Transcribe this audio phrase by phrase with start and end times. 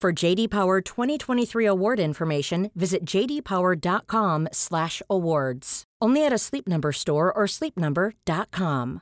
[0.00, 5.84] For JD Power 2023 award information, visit jdpower.com/awards.
[6.00, 9.00] Only at a Sleep Number store or sleepnumber.com.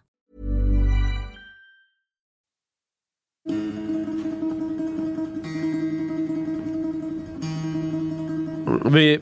[8.84, 9.20] Vi,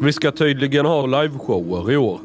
[0.00, 2.20] vi ska tydligen ha liveshower i år.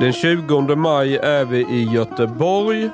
[0.00, 2.90] Den 20 maj är vi i Göteborg.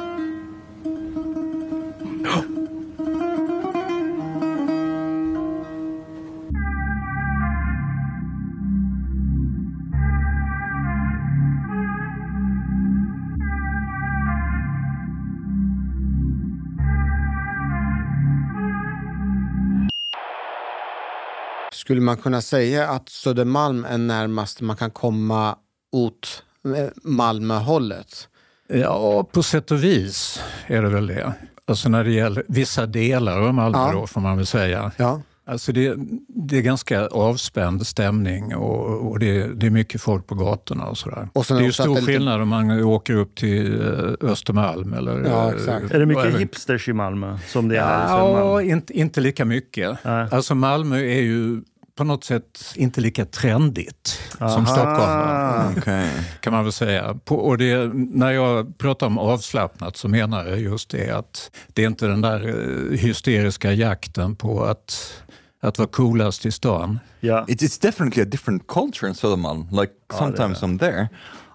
[21.86, 25.56] Skulle man kunna säga att Södermalm är närmast man kan komma
[25.92, 26.44] åt
[26.78, 28.28] eh, Malmöhållet?
[28.68, 31.34] Ja, på sätt och vis är det väl det.
[31.68, 33.92] Alltså när det gäller vissa delar av Malmö Ja.
[33.94, 34.92] då, får man väl säga.
[34.98, 35.22] Ja.
[35.48, 35.96] Alltså det,
[36.28, 40.98] det är ganska avspänd stämning och, och det, det är mycket folk på gatorna och
[40.98, 41.30] sådär.
[41.34, 44.94] Och det är ju stor är lite- skillnad om man åker upp till eh, Östermalm
[44.94, 45.24] eller...
[45.30, 45.92] Ja, eh, exakt.
[45.92, 48.70] Är det mycket även- hipsters i Malmö som det är i Ja, Södermalm?
[48.70, 49.98] inte, inte lika mycket.
[50.06, 50.28] Nej.
[50.32, 51.62] Alltså Malmö är ju
[51.96, 54.66] på något sätt inte lika trendigt som Aha.
[54.66, 55.78] Stockholm.
[55.78, 56.10] Okej.
[56.40, 57.20] kan man väl säga.
[57.26, 61.84] På, och det, när jag pratar om avslappnat så menar jag just det att det
[61.84, 65.14] är inte den där eh, hysteriska jakten på att,
[65.62, 67.00] att vara coolast i stan.
[67.20, 67.46] Ja.
[67.48, 69.68] It's, it's definitely a different culture in Södermalm.
[69.72, 71.08] Like sometimes I'm there,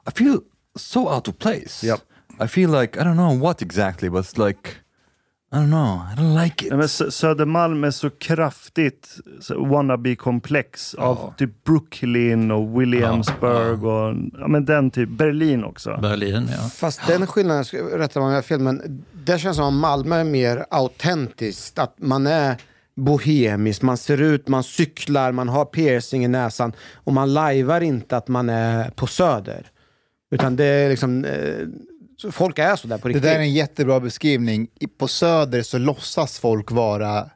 [0.08, 0.38] I feel
[0.76, 1.86] so out of place.
[1.86, 2.00] Yep.
[2.44, 4.76] I feel like I don't know what exactly, but it's like
[5.52, 6.00] I don't know.
[6.12, 6.70] I don't like it.
[6.70, 14.14] Nej, men Sö- Södermalm är så kraftigt så wannabe-komplex av typ Brooklyn och Williamsburg och
[14.40, 15.98] ja, men den typ, Berlin också.
[16.02, 16.68] Berlin, ja.
[16.68, 19.74] Fast den skillnaden, ska- rätta mig om jag har fel, men det känns som att
[19.74, 21.78] Malmö är mer autentiskt.
[21.78, 22.56] Att man är
[22.96, 28.16] bohemisk, man ser ut, man cyklar, man har piercing i näsan och man lajvar inte
[28.16, 29.66] att man är på Söder.
[30.30, 31.66] Utan det är liksom, eh,
[32.20, 33.22] så folk är så där på Det riktigt.
[33.22, 34.68] där är en jättebra beskrivning.
[34.80, 37.30] I- På Söder så låtsas folk vara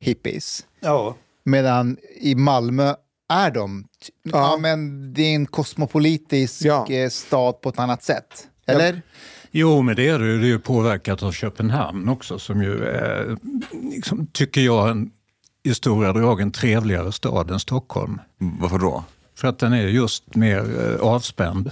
[0.00, 0.66] hippies.
[0.80, 1.16] Ja.
[1.44, 2.94] Medan i Malmö
[3.32, 3.84] är de.
[4.22, 4.30] Ja.
[4.32, 4.56] Ja.
[4.60, 6.86] men det är en kosmopolitisk Ja.
[6.90, 8.48] eh, stad på ett annat sätt.
[8.66, 9.02] Eller?
[9.50, 10.26] Jo, men det är det.
[10.26, 10.38] ju.
[10.40, 13.36] Det är ju påverkat av Köpenhamn också som ju är,
[13.94, 15.10] liksom, tycker jag, en,
[15.62, 18.18] i stora drag en trevligare stad än Stockholm.
[18.60, 19.04] Varför då?
[19.36, 21.70] För att den är just mer eh, avspänd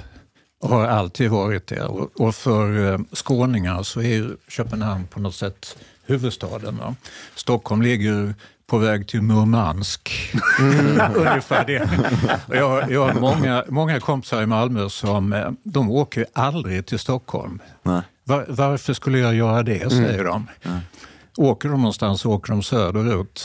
[0.63, 1.83] har alltid varit det.
[2.17, 5.77] Och, för eh, skåningar så är Köpenhamn på något sätt
[6.07, 6.77] huvudstaden.
[6.79, 6.95] Va?
[7.35, 8.35] Stockholm ligger
[8.67, 10.33] på väg till Murmansk.
[11.17, 11.89] Ungefär det.
[12.57, 16.99] Jag, har- jag har många, många kompisar i Malmö som eh, de åker aldrig till
[16.99, 17.63] Stockholm.
[18.25, 20.47] Var, varför skulle jag göra det, säger de.
[21.37, 23.45] Åker de någonstans så åker de söderut.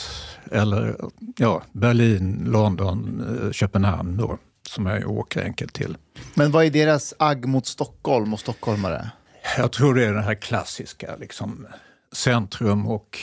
[0.52, 0.96] Eller
[1.36, 4.16] ja, Berlin, London, eh, Köpenhamn.
[4.16, 4.38] Då.
[4.68, 5.96] Som jag åker enkelt till.
[6.34, 9.10] Men vad är deras agg mot Stockholm och stockholmare?
[9.56, 11.66] Jag tror det är det här klassiska, liksom,
[12.12, 13.18] centrum och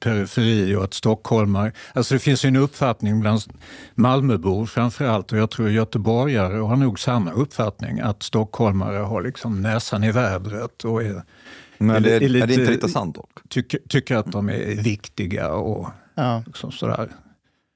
[0.00, 1.72] periferi och att stockholmare...
[1.92, 3.40] Alltså det finns ju en uppfattning bland
[3.94, 10.04] Malmöbor framförallt och jag tror göteborgare har nog samma uppfattning att stockholmare har liksom näsan
[10.04, 11.22] i vädret och är,
[11.78, 13.38] Men det, är är, lite- det inte lite sant dock?
[13.48, 16.42] tycker, tycker att de är viktiga och Ja.
[16.46, 17.08] liksom sådär.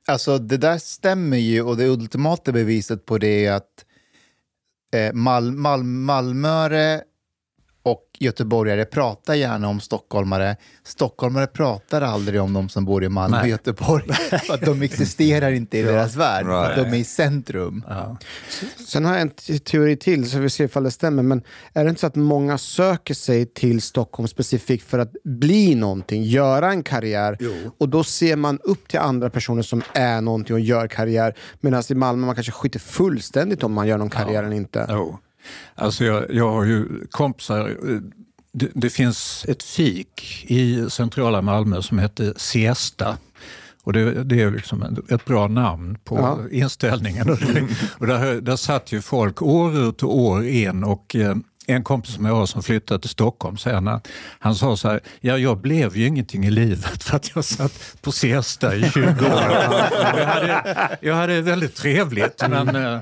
[0.09, 3.85] Alltså det där stämmer ju och det ultimata beviset på det är att
[4.95, 7.03] eh, Mal, Mal, Malmöre
[7.91, 10.57] och göteborgare pratar gärna om stockholmare.
[10.85, 13.49] Stockholmare pratar aldrig om de som bor i Malmö och.
[13.49, 14.13] Göteborg.
[14.47, 17.85] För att de existerar inte i deras värld, för att de är i centrum.
[17.89, 18.17] Ja.
[18.87, 21.23] Sen har jag en te- teori till, så vi ser ifall det stämmer.
[21.23, 21.43] Men
[21.73, 26.23] är det inte så att många söker sig till Stockholm specifikt för att bli någonting,
[26.25, 27.39] göra en karriär?
[27.79, 31.35] Och då ser man upp till andra personer som är någonting och gör karriär.
[31.61, 34.87] Medan i Malmö man kanske skiter fullständigt om man gör någon karriär eller inte.
[34.89, 35.19] Jo.
[35.75, 37.77] Alltså jag, jag har ju kompisar.
[38.53, 43.17] Det, det finns ett fik i centrala Malmö som heter Siesta.
[43.83, 46.39] Och det, det är liksom ett bra namn på Ja.
[46.53, 47.31] inställningen.
[47.31, 47.63] Och, det,
[47.99, 51.37] och där, där satt ju folk år ut och år in och eh,
[51.67, 54.01] en kompis som jag har som flyttade till Stockholm sen, han,
[54.39, 57.97] han sa så här, ja jag blev ju ingenting i livet för att jag satt
[58.01, 59.13] på siesta i 20 år.
[60.19, 63.01] jag, hade, jag hade väldigt trevligt men eh,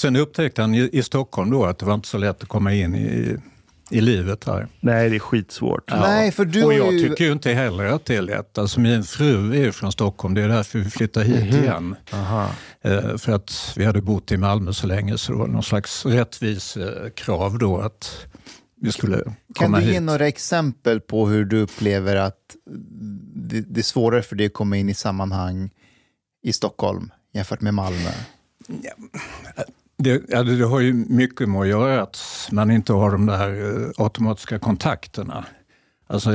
[0.00, 2.74] Sen upptäckte han i, i Stockholm då att det var inte så lätt att komma
[2.74, 3.36] in i,
[3.90, 4.66] i livet här.
[4.80, 5.84] Nej, det är skitsvårt.
[5.86, 6.00] Ja.
[6.00, 8.58] Nej, för du och jag ju- tycker ju inte heller att det är lätt.
[8.58, 11.96] Alltså min fru är ju från Stockholm, det är därför vi flyttade hit igen.
[12.82, 16.06] Eh, för att vi hade bott i Malmö så länge så det var någon slags
[16.06, 18.26] rättvis eh, krav då att
[18.82, 20.02] vi skulle Kan komma du ge hit.
[20.02, 22.38] några exempel på hur du upplever att
[23.34, 25.70] det, det är svårare för dig att komma in i sammanhang
[26.42, 28.10] i Stockholm jämfört med Malmö?
[30.02, 33.80] Det, ja, det, har ju mycket med att göra att man inte har de där
[33.80, 35.44] eh, automatiska kontakterna.
[36.06, 36.30] Alltså,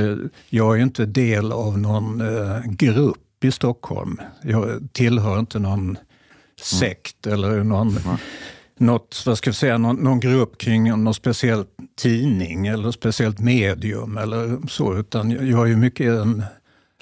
[0.48, 4.20] jag är inte del av någon eh, grupp i Stockholm.
[4.42, 5.98] Jag tillhör inte någon
[6.60, 7.98] sekt eller någon,
[8.78, 11.64] något, vad ska jag säga, någon, någon grupp kring någon speciell
[11.98, 14.96] tidning eller speciellt medium eller så.
[14.96, 16.44] Utan jag är ju mycket en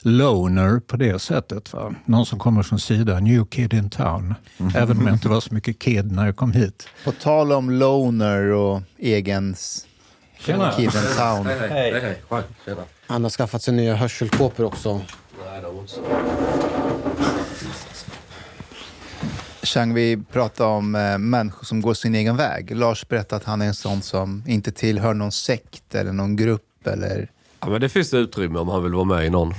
[0.05, 1.73] loner på det sättet.
[1.73, 1.95] Va?
[2.05, 4.35] Någon som kommer från sidan, new kid in town.
[4.75, 6.89] Även om jag inte var så mycket kid när jag kom hit.
[7.05, 9.87] På tal om loner och egens
[10.39, 10.73] Tjena.
[10.73, 11.47] kid in town.
[11.47, 12.01] Hej, hej.
[12.31, 12.43] hej.
[12.65, 12.83] Tjena.
[13.07, 15.01] Han har skaffat sig nya hörselkåpor också.
[15.45, 15.87] Nej, de.
[19.63, 22.77] Chang, vi pratar om eh, människor som går sin egen väg.
[22.77, 26.87] Lars berättade att han är en sån som inte tillhör någon sekt eller någon grupp.
[26.87, 27.31] Eller...
[27.65, 29.55] Ja, men det finns utrymme om han vill vara med i någon.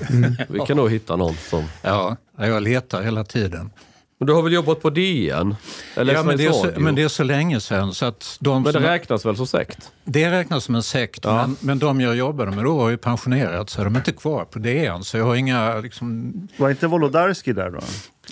[0.48, 1.64] Vi kan nog hitta någon som...
[1.82, 3.70] Ja, jag letar hela tiden.
[4.18, 5.56] Men du har väl jobbat på DN?
[5.96, 8.64] Eller ja, men, det så, men det är så länge sedan så att de Men
[8.64, 9.92] det som, räknas väl som sekt?
[10.04, 11.20] det räknas som en sekt.
[11.24, 11.48] Ja.
[11.48, 14.46] Men, men de jag jobbade med då har ju pensionerat så de är inte kvar
[14.46, 15.04] på DN.
[15.04, 17.80] Så jag har inga liksom, Var inte Wolodarski där då?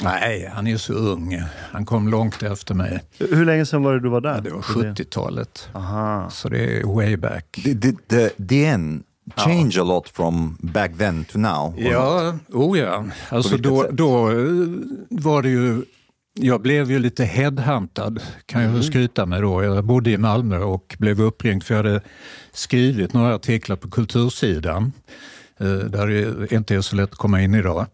[0.02, 1.44] Nej, han är så ung.
[1.72, 3.04] Han kom långt efter mig.
[3.20, 4.36] Hur länge sedan var det du var där?
[4.36, 5.70] Ja, det var 70-talet.
[5.74, 6.30] Aha.
[6.30, 7.60] Så det är way back.
[8.38, 9.04] DN
[9.36, 11.74] change a lot from back then to now?
[11.78, 13.06] Ja, oh ja.
[13.30, 14.36] Alltså då, då eh,
[15.10, 15.82] var det ju...
[16.40, 19.64] Jag blev ju lite headhuntad, kan jag väl skryta med då.
[19.64, 22.02] Jag bodde i Malmö och blev uppringd för jag hade
[22.52, 24.94] skrivit några artiklar på kultursidan,
[25.60, 27.86] eh, där det inte är så lätt att komma in idag.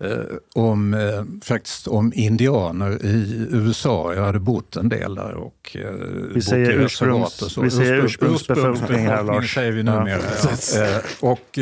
[0.00, 4.14] Eh, om, eh, faktiskt om indianer i USA.
[4.14, 7.60] Jag hade bott en del där och eh, bott säger i reservat och så.
[7.60, 9.54] vi säger Ursprung- ursprungsbefolkning här, Lars.
[9.54, 9.98] säger vi Ja.
[9.98, 10.20] numera.
[10.74, 10.82] Ja.
[10.84, 11.58] Eh, och,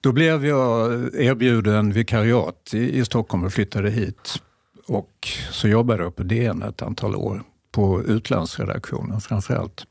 [0.00, 4.42] då blev jag erbjuden vikariat i, i Stockholm och flyttade hit.
[4.86, 9.84] Och så jobbade jag på DN ett antal år, på utlandsredaktionen framför allt.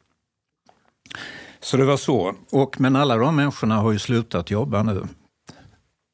[1.62, 2.36] Så det var så.
[2.52, 5.02] Och, men alla de människorna har ju slutat jobba nu.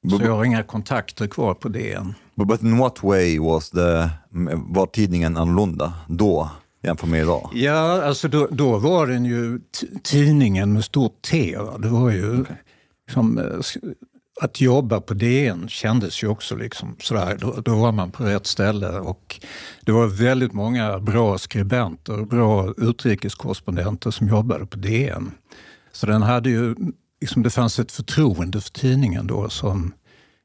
[0.10, 2.14] Så jag har inga kontakter kvar på DN.
[2.36, 4.10] But, in what way was the,
[4.56, 6.50] var tidningen annorlunda då
[6.84, 7.50] jämfört med idag?
[7.54, 9.60] Ja, alltså då, då var den ju
[10.04, 11.58] tidningen med stort T.
[11.80, 12.46] Det var ju
[13.14, 13.78] som, eh, s-
[14.42, 17.38] att jobba på DN kändes ju också liksom sådär.
[17.42, 19.40] Då, då var man på rätt ställe och
[19.86, 25.32] det var väldigt många bra skribenter och bra utrikeskorrespondenter som jobbade på DN.
[25.92, 26.76] Så den hade ju,
[27.26, 29.94] liksom, det fanns ett förtroende för tidningen då som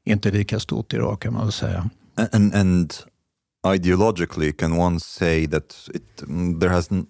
[0.05, 1.89] inte är lika stort idag kan man väl säga.
[2.31, 2.93] And, and
[3.75, 7.05] ideologically, can one say that it, mm, there, hasn't,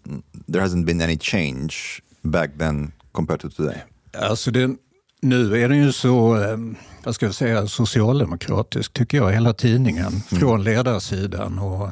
[0.51, 1.73] there hasn't been any change
[2.21, 3.77] back then compared to today?
[4.17, 4.75] Alltså det,
[5.21, 6.57] nu är den ju så, eh,
[7.03, 10.11] vad ska jag säga, socialdemokratisk tycker jag, hela tidningen.
[10.11, 11.89] Från ledarsidan och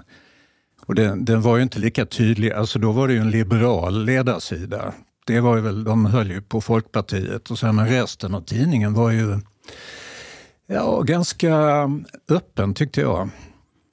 [0.86, 2.52] Och den, den var ju inte lika tydlig.
[2.52, 4.94] Alltså då var det ju en liberal ledarsida.
[5.30, 8.94] Det var ju väl, de höll ju på Folkpartiet och sen men resten av tidningen
[8.94, 9.40] var ju
[10.68, 11.56] ja, ganska
[12.30, 13.30] öppen tyckte jag.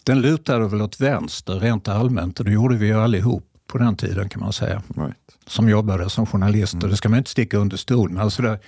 [0.04, 3.96] Den lutade väl åt vänster rent allmänt och det gjorde vi ju allihop på den
[3.96, 4.82] tiden kan man säga.
[4.96, 5.16] Right.
[5.46, 6.88] Som jobbade som journalister.
[6.88, 8.18] Det ska man inte sticka under stolen.
[8.18, 8.58] Alltså det,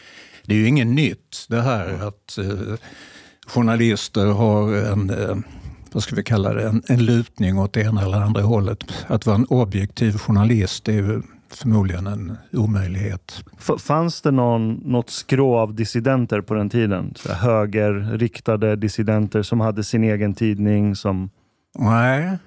[0.44, 2.74] det är ju inget nytt det här att eh,
[3.46, 5.36] journalister har en, eh,
[5.92, 8.84] vad ska vi kalla det, en, en lutning åt det ena eller andra hållet.
[9.06, 11.22] Att vara en objektiv journalist är ju
[11.54, 13.44] förmodligen en omöjlighet.
[13.58, 17.12] F- fanns det någon, något skrå av dissidenter på den tiden?
[17.16, 21.30] Så högerriktade dissidenter som hade sin egen tidning som...
[21.78, 22.38] Nej,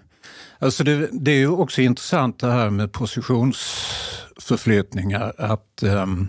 [0.59, 5.33] alltså det, det är ju också intressant det här med positionsförflyttningar.
[5.37, 6.27] Att ehm,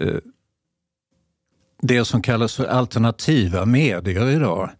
[0.00, 0.14] eh,
[1.82, 4.70] det som kallas för alternativa medier idag,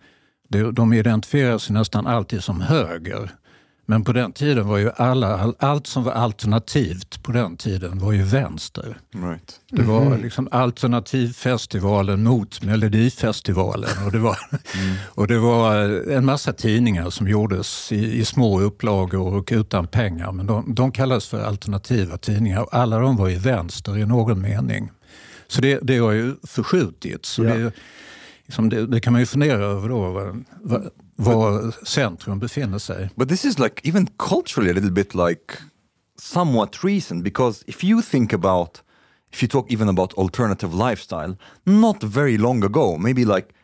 [0.73, 3.31] de identifierar sig nästan alltid som höger.
[3.91, 7.99] Men på den tiden var ju alla, all, allt som var alternativt på den tiden
[7.99, 8.99] var ju vänster.
[9.15, 9.61] Right.
[9.71, 13.91] Det var liksom alternativfestivalen mot Melodifestivalen.
[14.07, 14.39] Och det, var,
[15.15, 15.75] och det var
[16.11, 20.33] en massa tidningar som gjordes i, i små upplagor och utan pengar.
[20.33, 24.41] Men de, de kallas för alternativa tidningar och alla de var ju vänster i någon
[24.41, 24.91] mening.
[25.49, 27.29] Så det, det har ju förskjutits.
[27.29, 27.55] Så Ja.
[27.55, 27.73] det,
[28.47, 30.91] liksom det, det kan man ju fundera över då, var, var,
[31.25, 33.09] var centrum befinner sig.
[33.17, 35.59] But this is like even culturally a little bit like
[36.19, 38.83] somewhat recent because if you think about
[39.33, 43.55] if you talk even about alternative lifestyle, not very long ago, maybe like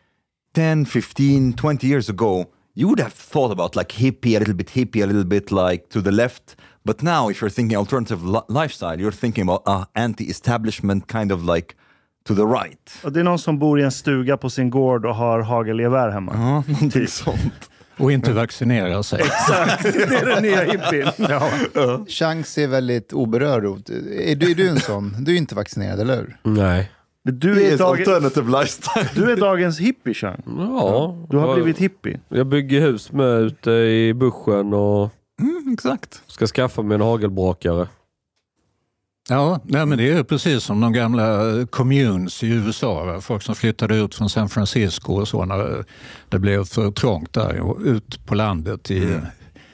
[0.53, 4.67] 10, 15, 20 years ago, you would have thought about like hippie, a little bit
[4.67, 6.55] hippie, a little bit like to the left.
[6.85, 11.43] But now, if you're thinking alternative li- lifestyle, you're thinking about uh, anti-establishment, kind of
[11.43, 11.75] like
[12.27, 12.91] to the right.
[13.03, 16.09] Och det är någon som bor i en stuga på sin gård och har hagelgevär
[16.09, 16.31] hemma.
[16.35, 17.69] Ja, någonting sånt.
[17.99, 19.19] Och inte vaccinera sig.
[19.83, 21.11] det är den nya hippien.
[22.07, 23.63] Chang ser väldigt oberörd.
[23.65, 25.15] Är du, är du en sån?
[25.19, 26.37] Du är inte vaccinerad, eller hur?
[26.43, 26.91] Nej.
[27.23, 29.09] Du är, Yes, dag, alternative lifestyle.
[29.15, 30.41] du är dagens hippie, Chang.
[30.57, 31.15] Ja.
[31.29, 32.19] Du har jag- blivit hippie.
[32.29, 35.09] Jag bygger hus med ute i buschen och
[35.41, 36.21] Mm, exakt.
[36.27, 37.87] ska skaffa mig en hagelbrakare.
[39.29, 41.25] Ja, nej, men det är precis som de gamla
[41.69, 43.21] communes i USA.
[43.21, 45.85] Folk som flyttade ut från San Francisco och så när
[46.29, 49.19] det blev för trångt där ut på landet i,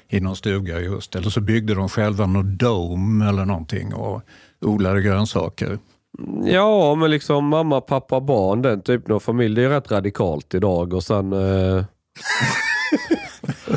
[0.09, 1.15] i någon stuga just.
[1.15, 4.21] Eller så byggde de själva någon dome eller någonting och
[4.61, 5.79] odlade grönsaker.
[6.43, 9.55] Ja, men liksom mamma, pappa, barn, den typen av familj.
[9.55, 10.93] Det är rätt radikalt idag.
[10.93, 11.83] Och sen, eh,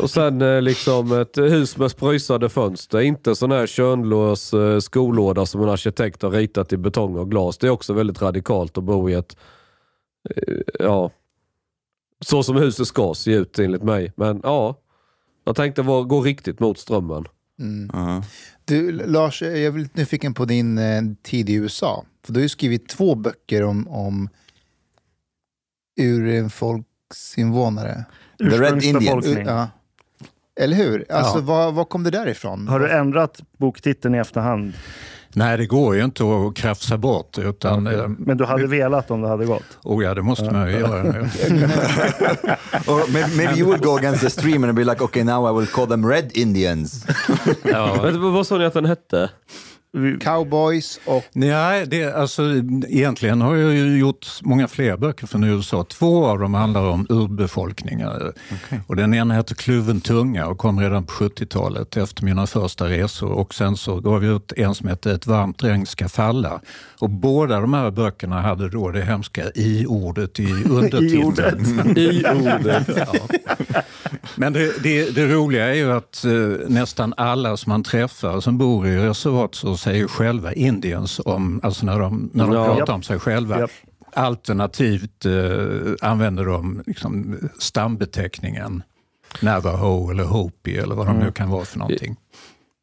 [0.03, 3.01] och sen eh, liksom ett hus med spröjsade fönster.
[3.01, 7.59] Inte sån här könlös eh, skolåda som en arkitekt har ritat i betong och glas.
[7.59, 9.37] Det är också väldigt radikalt att bo i ett,
[10.31, 11.11] eh, ja,
[12.21, 14.13] så som huset ska se ut enligt mig.
[14.17, 14.81] Men ja,
[15.45, 17.25] jag tänkte gå riktigt mot strömmen.
[17.59, 17.91] Mm.
[17.91, 18.23] Uh-huh.
[18.65, 22.05] Du, Lars, jag är lite nyfiken på din eh, tid i USA.
[22.25, 24.29] För du har ju skrivit två böcker om, om
[26.01, 28.05] urfolksinvånare.
[28.39, 28.85] The Red Indians.
[28.85, 29.47] Ursprungsbefolkning.
[29.47, 29.69] Ja.
[30.61, 31.05] Eller hur?
[31.13, 31.43] Alltså, Ja.
[31.45, 32.69] var, var kom det där ifrån?
[32.69, 34.73] Har du ändrat boktiteln i efterhand?
[35.33, 37.39] Nej, det går ju inte att krafsa bort.
[37.39, 39.79] Utan, eh, Men du hade velat om det hade gått?
[39.83, 41.03] oh ja, det måste man ju göra.
[42.87, 45.53] Or maybe, maybe you would go against the stream and be like, okay, now I
[45.61, 47.07] will call them Red Indians.
[47.63, 49.31] Men, vad sa ni att den hette?
[50.21, 51.25] Cowboys och...
[51.33, 52.43] Nej, det, alltså,
[52.89, 55.85] egentligen har jag ju gjort många fler böcker från USA.
[55.85, 58.33] Två av dem handlar om urbefolkningar.
[58.87, 63.31] Och den ena heter Kluven tunga och kom redan på 70-talet efter mina första resor.
[63.31, 66.61] Och sen så gav vi ut en som hette Ett varmt regn ska falla.
[66.99, 71.99] Och båda de här böckerna hade då det hemska i-ordet i undertiteln.
[71.99, 72.89] I ordet.
[74.35, 76.33] Men det, det, det roliga är ju att eh,
[76.69, 81.87] nästan alla som man träffar som bor i reservat så säger själva Indiens om, alltså
[81.87, 82.77] när de, när de Ja.
[82.77, 83.61] pratar om sig själva.
[83.61, 83.71] Japp.
[84.13, 85.33] Alternativt eh,
[86.11, 88.83] använder de liksom stambeteckningen
[89.43, 92.17] Navajo eller Hopi eller vad de nu kan vara för någonting.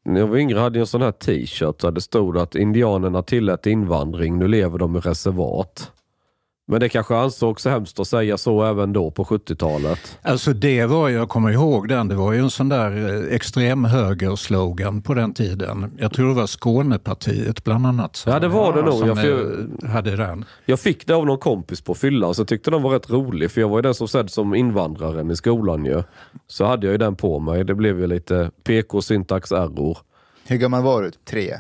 [0.05, 3.21] När jag var yngre hade jag en sån här t-shirt där det stod att indianerna
[3.23, 5.91] tillät invandring, nu lever de i reservat.
[6.67, 10.17] Men det kanske ansågs så hemskt att säga så även då på 70-talet.
[10.21, 15.01] Alltså det var, jag kommer ihåg den, det var ju en sån där eh, extremhöger-slogan
[15.01, 15.91] på den tiden.
[15.97, 18.23] Jag tror det var Skånepartiet bland annat.
[18.27, 19.07] Ja, det var det nog.
[19.07, 20.45] Jag får- eh, hade den.
[20.65, 23.61] Jag fick det av någon kompis på fyllan så tyckte de var rätt rolig för
[23.61, 26.03] jag var ju den som sedd som invandraren i skolan ju.
[26.47, 27.63] Så hade jag ju den på mig.
[27.63, 29.97] Det blev ju lite PK syntax error.
[30.47, 31.11] Hur gammal var du?
[31.11, 31.53] Tre?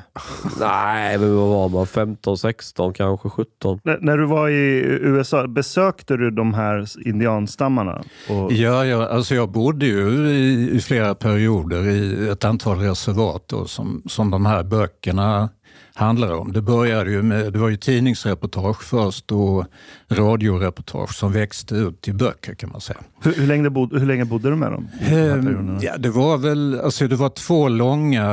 [0.59, 1.87] Nej, men vad var man?
[1.87, 3.79] 15, 16, kanske 17?
[3.85, 8.03] N- när du var i USA, besökte du de här indianstammarna?
[8.29, 13.43] Och, Ja, ja, alltså jag bodde ju i, i flera perioder i ett antal reservat
[13.47, 15.49] då, som, som de här böckerna
[15.95, 16.51] handlar om.
[16.51, 19.65] Det började ju med, det var ju tidningsreportage först och
[20.09, 22.99] radioreportage som växte ut till böcker kan man säga.
[23.23, 24.87] hur, hur, länge bod, hur länge bodde du med dem?
[25.01, 25.77] Ehm?
[25.81, 28.25] Ja, det var väl alltså det var två långa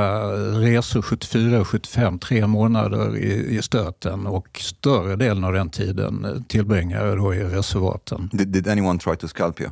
[0.59, 6.45] resor, 74 och 75, tre månader i, i stöten och större delen av den tiden
[6.47, 8.29] tillbringade jag då i reservaten.
[8.33, 9.69] Did, did anyone try to scalp you?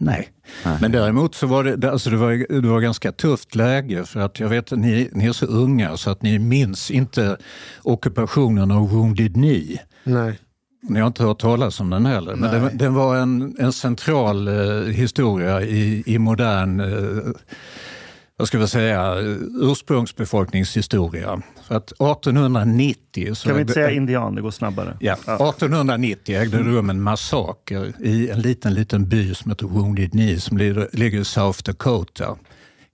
[0.00, 0.28] Nej.
[0.80, 4.40] Men däremot så var det, alltså det, var, det var ganska tufft läge för att
[4.40, 7.36] jag vet att ni, ni är så unga så att ni minns inte
[7.82, 9.80] ockupationen av Wounded Knee.
[10.04, 10.38] Nej.
[10.82, 14.48] Ni har inte hört talas om den heller, men den, den var en, en central
[14.48, 17.32] eh, historia i, i modern eh,
[18.38, 19.14] vad ska vi säga,
[19.60, 21.42] ursprungsbefolkningshistoria.
[21.66, 23.34] För att 1890...
[23.34, 24.34] Så Kan vi inte säga indian?
[24.34, 24.96] Det går snabbare.
[25.00, 30.10] Ja, 1890 ägde det rum en massaker i en liten, liten by som heter Wounded
[30.10, 32.36] Knee som ligger, ligger i South Dakota.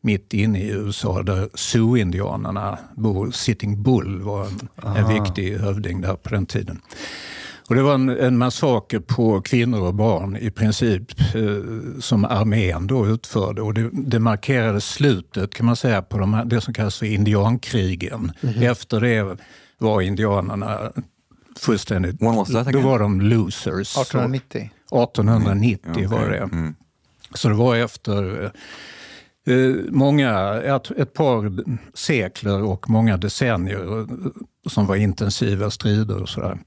[0.01, 3.31] Mitt inne i USA där Sioux-indianerna bor.
[3.31, 6.81] Sitting Bull var en, en viktig hövding där på den tiden.
[7.69, 12.87] Och det var en, en massaker på kvinnor och barn i princip eh, som armén
[12.87, 13.63] då utförde.
[13.63, 17.07] Och det, det markerade slutet kan man säga på de här, det som kallas för
[17.07, 18.33] indiankrigen.
[18.61, 19.37] Efter det
[19.79, 20.93] var indianerna
[21.59, 22.23] fullständigt...
[22.23, 23.97] When was that Då var de losers.
[23.99, 24.61] 1890?
[24.61, 26.39] 1890 var det.
[26.39, 26.75] Mm.
[27.35, 28.45] Så det var efter
[29.47, 31.65] eh, många, ett, ett par
[31.97, 34.07] sekler och många decennier eh,
[34.67, 36.59] som var intensiva strider och sådär.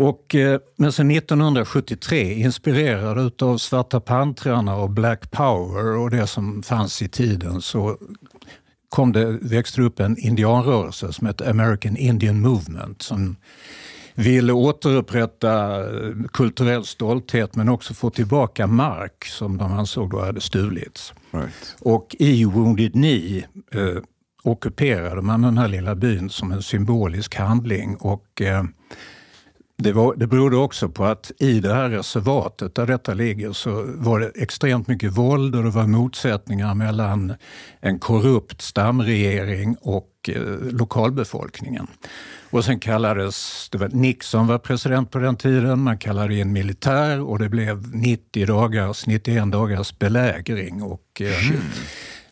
[0.00, 6.62] Och, eh, men sen 1973, inspirerad av Svarta pantrarna och Black Power och det som
[6.62, 7.96] fanns i tiden, så
[8.88, 13.36] kom det, växte upp en indianrörelse som hette American Indian Movement som
[14.14, 20.40] ville återupprätta eh, kulturell stolthet men också få tillbaka mark som de ansåg då hade
[20.40, 21.14] stulits.
[21.30, 21.76] Right.
[21.80, 24.02] Och i Wounded Knee eh,
[24.42, 27.96] ockuperade man den här lilla byn som en symbolisk handling.
[27.96, 28.62] Och, eh,
[29.82, 33.84] det, var, det berodde också på att i det här reservatet där detta ligger så
[33.86, 37.34] var det extremt mycket våld och det var motsättningar mellan
[37.80, 41.86] en korrupt stamregering och eh, lokalbefolkningen.
[42.50, 47.20] Och sen kallades, det var Nixon var president på den tiden, man kallade in militär
[47.20, 50.82] och det blev 90 dagars, 91 dagars belägring.
[50.82, 51.60] Och, eh,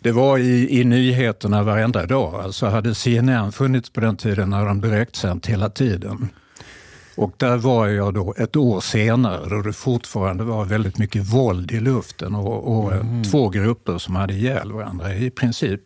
[0.00, 2.34] det var i, i nyheterna varenda dag.
[2.34, 6.28] Alltså hade CNN funnits på den tiden när de direktsänt hela tiden.
[7.16, 11.72] Och där var jag då ett år senare då det fortfarande var väldigt mycket våld
[11.72, 15.80] i luften och, och eh, två grupper som hade ihjäl varandra i princip.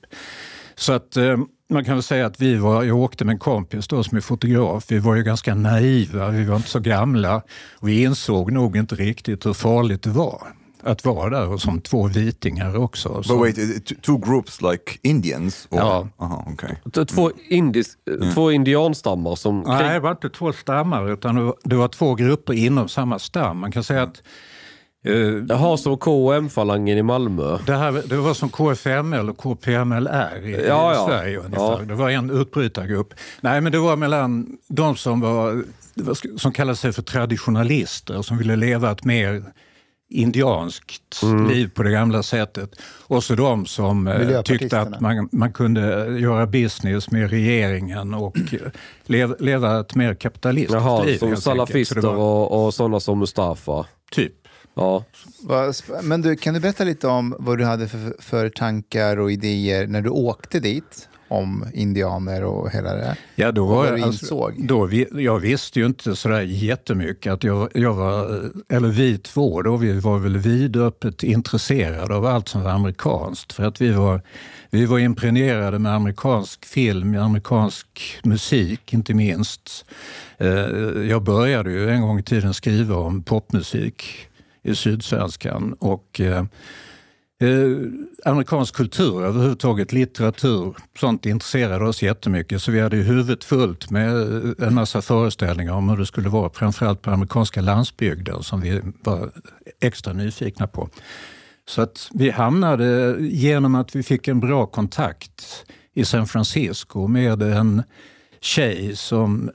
[0.74, 1.36] Så att eh,
[1.70, 4.20] man kan väl säga att vi var, jag åkte med en kompis då som är
[4.20, 7.42] fotograf, vi var ju ganska naiva, vi var inte så gamla.
[7.80, 12.08] Vi insåg nog inte riktigt hur farligt det var att vara där och som två
[12.08, 13.08] vitingar också.
[13.14, 13.56] But Så- wait,
[14.02, 15.66] two groups like Indians?
[15.70, 15.78] Or?
[15.78, 16.08] Ja.
[16.18, 17.04] Aha, okay.
[17.06, 17.96] Två, indis,
[18.34, 19.60] två indianstammar som...
[19.66, 21.42] Nej, det var inte två stammar utan det
[21.76, 23.58] var, det två grupper inom samma stam.
[23.58, 24.22] Man kan säga att
[25.04, 25.14] eh,
[25.48, 27.58] Jaha, som KM-falangen i Malmö.
[27.66, 31.06] det, här, det var som KFML och KPMLR i, Ja, i ja.
[31.08, 31.62] Sverige ungefär.
[31.62, 31.80] Ja.
[31.88, 33.14] Det var en utbrytargrupp.
[33.40, 35.62] Nej, men det var mellan de som, var,
[35.94, 39.42] det var- som kallade sig för traditionalister som ville leva ett mer
[40.10, 41.48] indianskt Mm.
[41.48, 42.70] liv på det gamla sättet.
[43.06, 45.80] Och så de som eh, tyckte att man, man kunde
[46.20, 48.36] göra business med regeringen och
[49.06, 51.18] eh, leva, ett mer kapitalistiskt Jaha, liv.
[51.18, 53.86] som salafister var och, och sådana som Mustafa.
[54.10, 54.32] Typ.
[54.74, 55.04] Ja.
[56.02, 59.86] Men du, kan du berätta lite om vad du hade för, för tankar och idéer
[59.86, 61.08] när du åkte dit?
[61.30, 63.16] Om indianer och hela det där.
[63.34, 64.66] Ja, då var jag, insåg?
[64.66, 67.32] då vi, jag visste ju inte sådär jättemycket.
[67.32, 72.48] Att jag, jag var, eller vi två, då, vi var väl vidöppet intresserade av allt
[72.48, 73.52] som var amerikanskt.
[73.52, 74.20] För att vi var,
[74.70, 77.86] vi var impregnerade med amerikansk film, amerikansk
[78.22, 79.84] musik inte minst.
[80.38, 80.48] Eh,
[81.08, 84.04] Jag började ju en gång i tiden skriva om popmusik
[84.62, 85.72] i Sydsvenskan.
[85.78, 86.20] Och,
[87.40, 92.62] eh, amerikansk kultur överhuvudtaget, litteratur, sånt intresserade oss jättemycket.
[92.62, 96.28] Så vi hade ju huvudet fullt med eh, en massa föreställningar om hur det skulle
[96.28, 99.30] vara, framförallt på amerikanska landsbygden som vi var
[99.80, 100.88] extra nyfikna på.
[101.68, 107.42] Så att vi hamnade, genom att vi fick en bra kontakt i San Francisco med
[107.42, 107.82] en
[108.40, 109.50] tjej som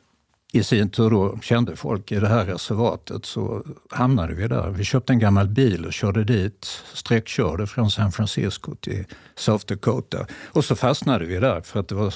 [0.55, 4.69] i sin tur då kände folk i det här reservatet så hamnade vi där.
[4.69, 10.27] Vi köpte en gammal bil och körde dit, sträckkörde från San Francisco till South Dakota.
[10.45, 12.13] Och så fastnade vi där för att det var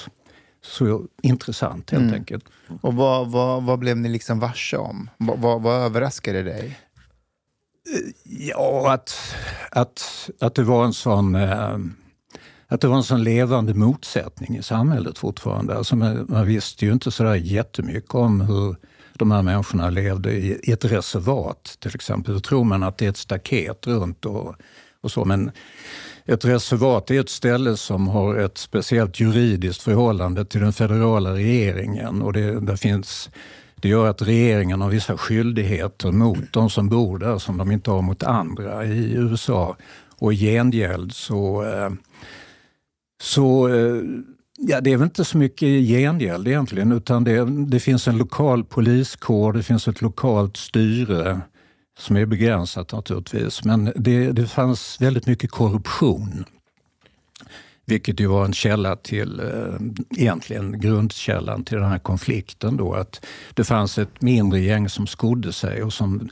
[0.62, 2.44] så intressant helt enkelt.
[2.80, 5.10] Och vad, vad, vad blev ni liksom varse om?
[5.18, 6.78] Vad, vad, vad överraskade dig?
[8.24, 9.34] Ja, att,
[9.70, 11.78] att, att det var en sån eh,
[12.70, 15.76] att det var en sån levande motsättning i samhället fortfarande.
[15.76, 18.76] Alltså man, man visste ju inte sådär jättemycket om hur
[19.14, 22.34] de här människorna levde i, i ett reservat till exempel.
[22.34, 24.54] Då tror man att det är ett staket runt och,
[25.00, 25.24] och så.
[25.24, 25.50] Men
[26.26, 32.22] ett reservat är ett ställe som har ett speciellt juridiskt förhållande till den federala regeringen.
[32.22, 33.30] Och det, där finns,
[33.74, 37.90] det gör att regeringen har vissa skyldigheter mot de som bor där som de inte
[37.90, 39.76] har mot andra i USA.
[40.18, 41.90] Och i gengäld så eh,
[43.20, 44.02] så eh,
[44.58, 48.64] ja, det är väl inte så mycket gengäld egentligen utan det, det finns en lokal
[48.64, 51.40] poliskår, det finns ett lokalt styre
[51.98, 53.64] som är begränsat naturligtvis.
[53.64, 56.44] Men det, det fanns väldigt mycket korruption.
[57.84, 62.76] Vilket ju var en källa till, eh, egentligen grundkällan till den här konflikten.
[62.76, 66.30] Då, att det fanns ett mindre gäng som skodde sig och som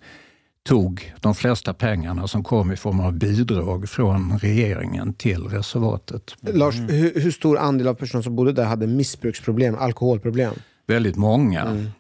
[0.63, 6.37] tog de flesta pengarna som kom i form av bidrag från regeringen till reservatet.
[6.41, 10.55] Lars, hur, hur stor andel av personer som bodde där hade missbruksproblem, alkoholproblem?
[10.87, 11.91] Väldigt många.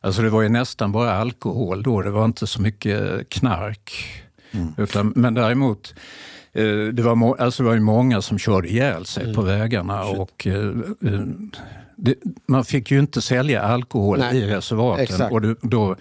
[0.00, 3.92] Alltså det var ju nästan bara alkohol då, det var inte så mycket knark.
[4.76, 5.94] Utan, men däremot,
[6.52, 10.04] eh, det var, alltså det var ju många som körde ihjäl sig på vägarna.
[10.04, 10.68] och eh,
[11.04, 11.20] eh,
[11.96, 12.14] det,
[12.48, 15.32] Man fick ju inte sälja alkohol Nej, i reservaten exakt.
[15.32, 15.96] och det, då,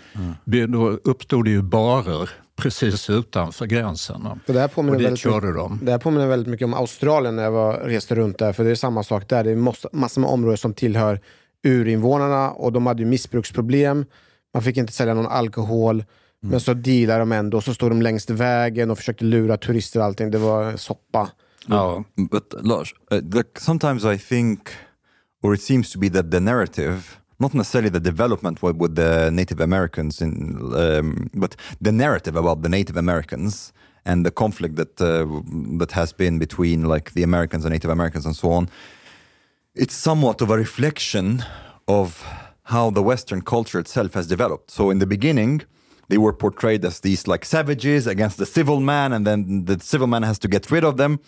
[0.67, 4.27] då uppstod det ju barer precis utanför gränsen.
[4.45, 5.79] Det här påminner Och dit väldigt körde de.
[5.81, 8.53] Det här påminner väldigt mycket om Australien när jag var, reste runt där.
[8.53, 9.43] För det är samma sak där.
[9.43, 11.19] Det är måste, massor med områden som tillhör
[11.63, 14.05] urinvånarna och de hade ju missbruksproblem.
[14.53, 16.03] Man fick inte sälja någon alkohol.
[16.45, 17.61] Men så dealade de ändå.
[17.61, 20.31] Så stod de längst vägen och försökte lura turister och allting.
[20.31, 21.29] Det var soppa.
[21.67, 22.03] Ja.
[22.31, 24.59] But Lars, uh, like, sometimes I think,
[25.43, 29.59] or it seems to be that the narrative, not necessarily the development with, the Native
[29.59, 33.73] Americans, in, um, but the narrative about the Native Americans
[34.05, 35.25] and the conflict that uh,
[35.77, 38.69] that has been between like the Americans and Native Americans and so on.
[39.75, 41.43] It's somewhat of a reflection
[41.87, 42.23] of
[42.63, 44.71] how the Western culture itself has developed.
[44.71, 45.61] So in the beginning,
[46.09, 50.07] they were portrayed as these like savages against the civil man, and then the civil
[50.07, 51.19] man has to get rid of them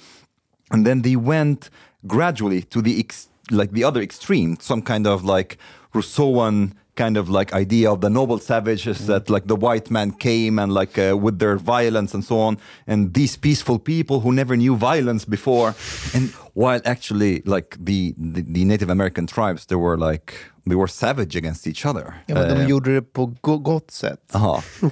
[0.72, 1.70] and then they went
[2.08, 5.58] gradually to the ex- like the other extreme some kind of like
[5.94, 10.58] rousseauan kind of like idea of the noble savages that like the white man came
[10.62, 14.56] and like uh, with their violence and so on and these peaceful people who never
[14.56, 15.74] knew violence before
[16.14, 20.34] and while actually like the the, the native american tribes they were like
[20.68, 23.92] they were savage against each other Ja, men de Uh, gjorde det på go- gott
[23.92, 24.20] sätt.
[24.34, 24.64] aha.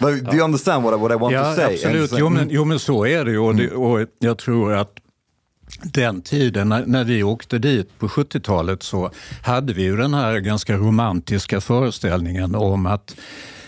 [0.00, 2.04] but do you understand what I, what I want Ja, to say And absolut.
[2.04, 3.38] it's like- Jo men, jo, men så är det ju.
[3.38, 4.92] Och, det, och jag tror att
[5.82, 9.10] den tiden, när, när vi åkte dit på 70-talet så
[9.42, 13.14] hade vi ju den här ganska romantiska föreställningen om att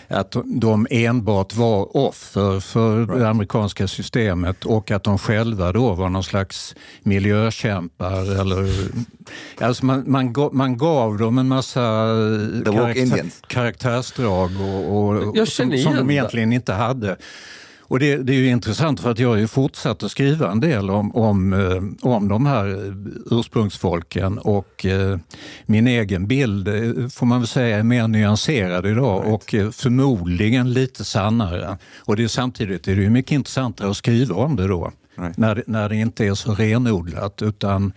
[0.09, 6.09] att de enbart var offer för det amerikanska systemet och att de själva då var
[6.09, 8.39] någon slags miljökämpar.
[8.41, 8.89] Eller,
[9.61, 12.09] alltså man, man, gav, man gav dem en massa
[12.95, 13.41] Indians.
[13.47, 17.17] karaktärsdrag och, och, som, som de egentligen inte hade.
[17.89, 20.59] Och det, det är ju intressant för att jag har ju fortsatt att skriva en
[20.59, 22.93] del om, om, eh, om de här
[23.31, 25.17] ursprungsfolken och eh,
[25.65, 30.73] min egen bild eh, får man väl säga är mer nyanserad idag och eh, förmodligen
[30.73, 31.77] lite sannare.
[31.97, 34.91] Och det är samtidigt är det ju mycket intressantare att skriva om det då.
[35.19, 35.37] Right.
[35.37, 37.41] När, när det inte är så renodlat.
[37.41, 37.93] Utan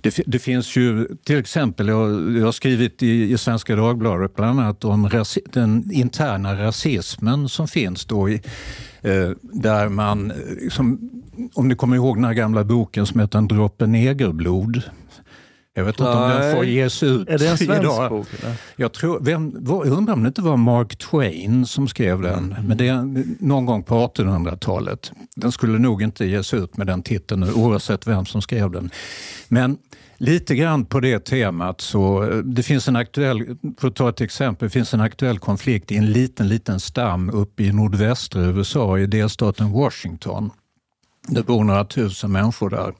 [0.00, 4.60] det, det finns ju till exempel, jag, jag har skrivit i, i Svenska Dagbladet bland
[4.60, 8.42] annat om rasi, den interna rasismen som finns då i,
[9.40, 11.10] där man, eh, liksom,
[11.54, 14.82] om ni kommer ihåg den här gamla boken som heter En droppe negerblod.
[15.74, 18.10] Jag vet inte om den får ges ut Är det en svensk idag.
[18.10, 18.26] bok?
[18.40, 18.54] Eller?
[18.76, 22.56] Jag, tror, vem, var, jag undrar om det inte var Mark Twain som skrev den,
[22.66, 25.12] men det är någon gång på 1800-talet.
[25.36, 28.90] Den skulle nog inte ges ut med den titeln oavsett vem som skrev den.
[29.48, 29.76] Men
[30.22, 34.20] lite grann på det temat så eh, det finns en aktuell, för att ta ett
[34.20, 38.98] exempel, det finns en aktuell konflikt i en liten, liten stam uppe i nordvästra USA
[38.98, 40.50] i delstaten Washington.
[41.28, 42.94] Det bor några tusen människor där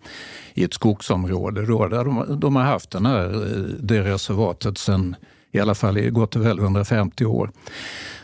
[0.54, 5.16] i ett skogsområde då, där de, de har haft den här, eh, det reservatet sedan
[5.52, 7.50] i alla fall i gott och väl 150 år.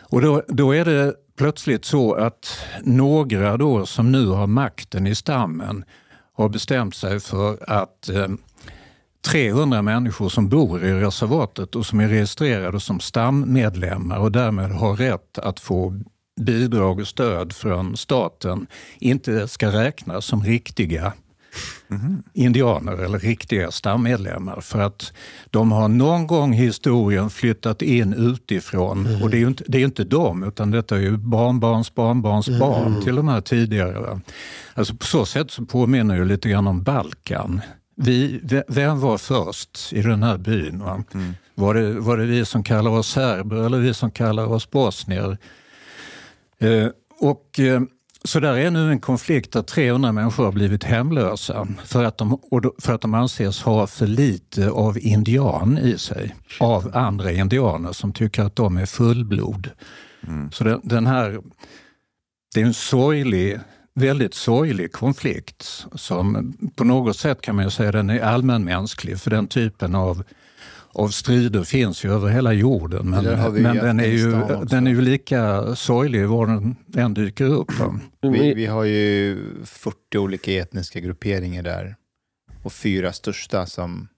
[0.00, 5.14] Och då, då är det plötsligt så att några då som nu har makten i
[5.14, 5.84] stammen
[6.32, 8.28] har bestämt sig för att eh,
[9.26, 14.96] 300 människor som bor i reservatet och som är registrerade som stammedlemmar och därmed har
[14.96, 16.00] rätt att få
[16.40, 18.66] bidrag och stöd från staten
[18.98, 21.12] inte ska räknas som riktiga
[22.34, 24.60] indianer eller riktiga stammedlemmar.
[24.60, 25.12] För att
[25.50, 29.22] de har någon gång i historien flyttat in utifrån.
[29.22, 32.48] Och det är ju inte, det är inte de, utan detta är ju barnbarns barnbarns
[32.48, 34.20] barn till de här tidigare.
[34.74, 37.60] Alltså på så sätt så påminner det lite grann om Balkan.
[38.00, 40.78] Vi, ve- vem var först i den här byn?
[40.78, 41.04] Va?
[41.54, 45.38] Var, det, var det vi som kallar oss serber eller vi som kallar oss bosnier?
[46.58, 46.86] Eh,
[47.20, 47.80] och, eh,
[48.24, 52.38] så där är nu en konflikt där 300 människor har blivit hemlösa för att, de,
[52.78, 56.34] för att de anses ha för lite av indian i sig.
[56.60, 59.70] Av andra indianer som tycker att de är fullblod.
[60.52, 61.40] Så den, den här,
[62.54, 63.60] det är en sorglig,
[63.98, 69.30] väldigt sorglig konflikt som på något sätt kan man ju säga den är allmänmänsklig för
[69.30, 70.22] den typen av
[70.92, 73.24] av strider finns ju över hela jorden men,
[73.62, 74.30] men den, är ju,
[74.64, 77.78] den är ju lika sorglig var den än dyker upp.
[77.78, 78.00] va.
[78.20, 81.96] Vi, vi har ju 40 olika etniska grupperingar där
[82.62, 84.08] och fyra största som...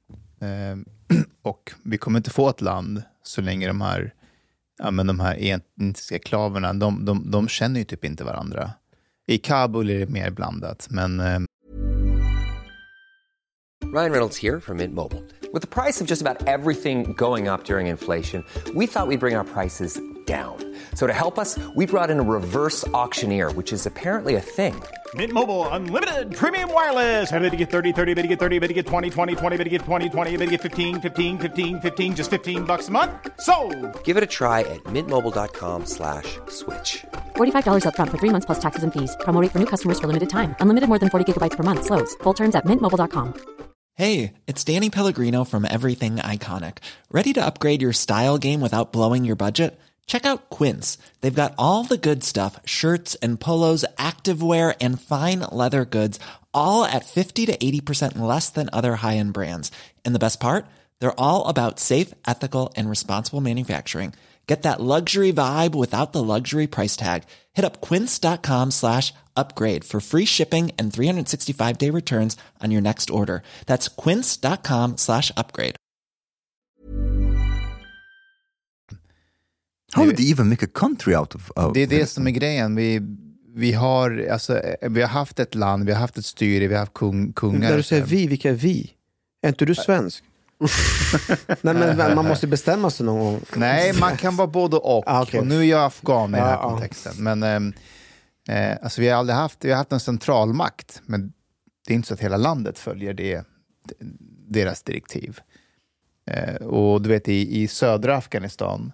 [0.41, 4.15] Eh, och vi kommer inte få ett land så länge de här,
[4.79, 8.71] ja, men de här etniska klaverna, de, de, de känner ju typ inte varandra.
[9.31, 11.39] I Kabul är det mer blandat, men eh,
[13.93, 15.23] Ryan Reynolds here from Mint Mobile.
[15.53, 19.37] With the price of just about everything going up during inflation, we thought we'd bring
[19.37, 20.57] our prices down.
[20.95, 24.75] So to help us, we brought in a reverse auctioneer, which is apparently a thing.
[25.15, 27.33] Mint Mobile unlimited premium wireless.
[27.33, 29.57] Ready to get 30, 30, bit to get 30, bit to get 20, 20, 20,
[29.57, 32.89] bit to get 20, 20, bit to get 15, 15, 15, 15 just 15 bucks
[32.89, 33.11] a month.
[33.41, 33.55] So,
[34.05, 37.05] Give it a try at mintmobile.com slash switch.
[37.37, 39.17] $45 upfront for three months plus taxes and fees.
[39.21, 40.55] Promo for new customers for limited time.
[40.61, 41.85] Unlimited more than 40 gigabytes per month.
[41.87, 42.15] Slows.
[42.23, 43.35] Full terms at mintmobile.com.
[43.95, 46.79] Hey, it's Danny Pellegrino from Everything Iconic.
[47.11, 49.79] Ready to upgrade your style game without blowing your budget?
[50.07, 50.97] Check out Quince.
[51.21, 56.19] They've got all the good stuff shirts and polos, activewear, and fine leather goods,
[56.55, 59.71] all at 50 to 80% less than other high end brands.
[60.05, 60.65] And the best part?
[60.99, 64.15] They're all about safe, ethical, and responsible manufacturing.
[64.51, 67.23] Get that luxury vibe without the luxury price tag.
[67.53, 73.11] Hit up quince.com slash upgrade for free shipping and 365 day returns on your next
[73.11, 73.43] order.
[73.67, 75.77] That's quince.com slash upgrade.
[79.93, 82.31] How did they even make a country out of, of det är det som är
[82.31, 82.77] grejen.
[82.77, 83.01] Vi,
[83.55, 86.75] vi, har, alltså, eh, vi har haft ett land, vi har haft ett styre, vi
[86.75, 87.71] har haft kung, kungar.
[87.71, 88.91] När du säger vi, vilka är vi?
[89.43, 90.25] Är inte du svensk?
[91.61, 93.41] Nej, men man måste bestämma sig någon gång.
[93.57, 95.05] Nej, man kan vara både och.
[95.07, 95.41] Ah, okej.
[95.41, 96.71] Och nu är jag afghan i den här ja.
[96.71, 97.13] kontexten.
[97.19, 97.73] Men ehm,
[98.49, 101.33] eh, alltså, vi har aldrig haft, vi har haft en centralmakt, men
[101.87, 103.45] det är inte så att hela landet följer det,
[104.49, 105.41] deras direktiv.
[106.31, 108.93] Eh, och du vet, i, i södra Afghanistan,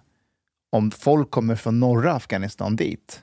[0.69, 3.21] om folk kommer från norra Afghanistan dit,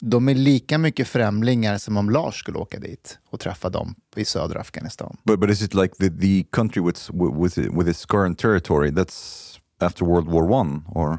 [0.00, 4.24] de är lika mycket främlingar som om Lars skulle åka dit och träffa dem i
[4.24, 5.16] södra Afghanistan.
[5.24, 7.10] But, but is it like the, the country with,
[7.42, 10.82] with, with its current territory that's after World War One?
[10.88, 11.18] Or?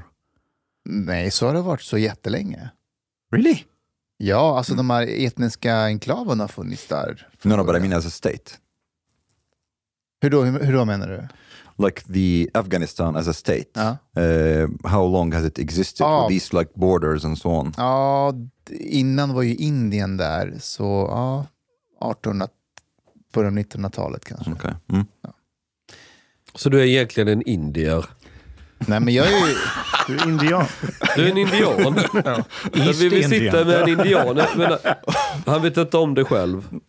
[0.86, 2.70] Nej, så har det varit så jättelänge.
[3.32, 3.64] Really?
[4.18, 7.28] Ja, alltså de här etniska enklaverna har funnits där.
[7.42, 8.52] No, no, but I mean as a state.
[10.22, 11.28] Hur då, hur, hur då menar du?
[11.78, 13.66] Like the Afghanistan as a state.
[13.74, 13.98] Ja.
[14.18, 16.08] Uh, how long has it existed?
[16.08, 17.74] With these like borders and so on?
[17.78, 18.34] Ja,
[18.70, 21.46] innan var ju Indien där, så ja,
[22.12, 22.48] 1800,
[23.34, 24.52] början av 1900-talet kanske.
[24.52, 24.74] Okay.
[24.92, 25.06] Mm.
[26.56, 28.06] Så du är egentligen en indier?
[28.88, 29.56] Nej, men jag är ju...
[30.08, 30.66] Du är indian.
[31.16, 31.96] Du är en indian.
[32.74, 34.36] vi, vi sitter med en indian.
[34.36, 34.80] Menar,
[35.46, 36.80] han vet inte om det själv.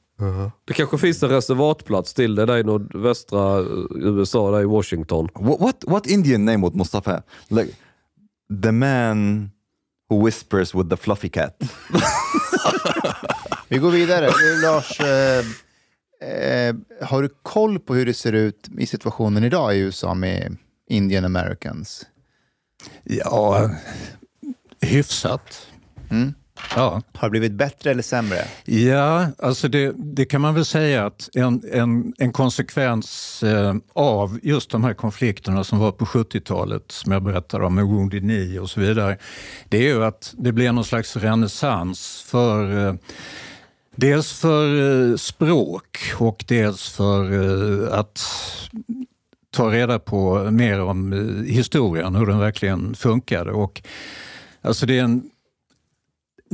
[0.65, 5.29] Det kanske finns en reservatplats till det där i nordvästra eh, USA, där i Washington.
[5.35, 7.23] What, what what Indian name would Mustafa have?
[7.49, 7.73] Like
[8.63, 9.51] the man
[10.11, 11.63] who whispers with the fluffy cat.
[13.69, 14.31] Vi går vidare.
[14.63, 15.45] Lars, eh,
[16.29, 20.57] eh, har du koll på hur det ser ut i situationen idag i USA med
[20.89, 22.07] Indian Americans?
[23.05, 23.71] Ja,
[24.81, 25.67] hyfsat.
[26.11, 26.35] Mm.
[26.77, 27.03] Ja.
[27.15, 28.39] Har det blivit bättre eller sämre?
[28.65, 34.39] Ja, alltså det, det kan man väl säga att en, en, en konsekvens eh, av
[34.43, 38.59] just de här konflikterna som var på 70-talet, som jag berättade om med Wounded Knee
[38.59, 39.17] och så vidare,
[39.69, 42.95] det är ju att det blir någon slags renässans för eh,
[43.97, 48.21] Dels för eh, språk och dels för att
[49.51, 51.13] ta reda på mer om
[51.49, 53.53] historien, hur den verkligen funkade.
[53.53, 53.83] Och,
[54.63, 55.31] alltså det är en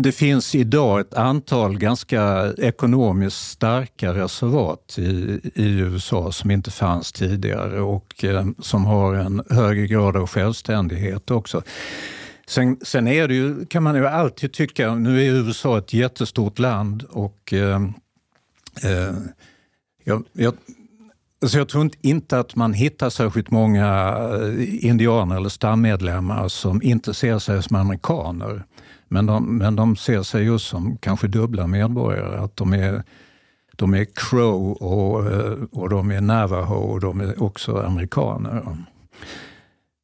[0.03, 7.13] det finns idag ett antal ganska ekonomiskt starka reservat i, i USA som inte fanns
[7.13, 11.63] tidigare och eh, som har en högre grad av självständighet också.
[12.47, 16.59] Sen, sen är det ju, kan man ju alltid tycka, nu är USA ett jättestort
[16.59, 17.83] land och eh,
[18.85, 19.15] eh,
[20.05, 20.55] jag, jag,
[21.43, 26.83] alltså jag tror inte, inte att man hittar särskilt många eh, indianer eller stammedlemmar som
[26.83, 28.65] inte ser sig som amerikaner.
[29.09, 32.39] Men de, men de ser sig just som kanske dubbla medborgare.
[32.39, 33.03] Att de är,
[33.77, 38.77] de är crow och, eh, och de är navajo och de är också amerikaner.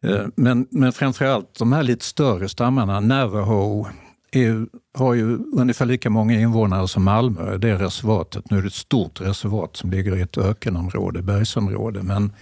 [0.05, 3.87] Eh, men, men framförallt de här lite större stammarna, navajo,
[4.33, 4.67] är,
[4.99, 8.51] har ju ungefär lika många invånare som Malmö, det reservatet.
[8.51, 12.03] Nu är det ett stort reservat som ligger i ett ökenområde, bergsområde.
[12.03, 12.33] Men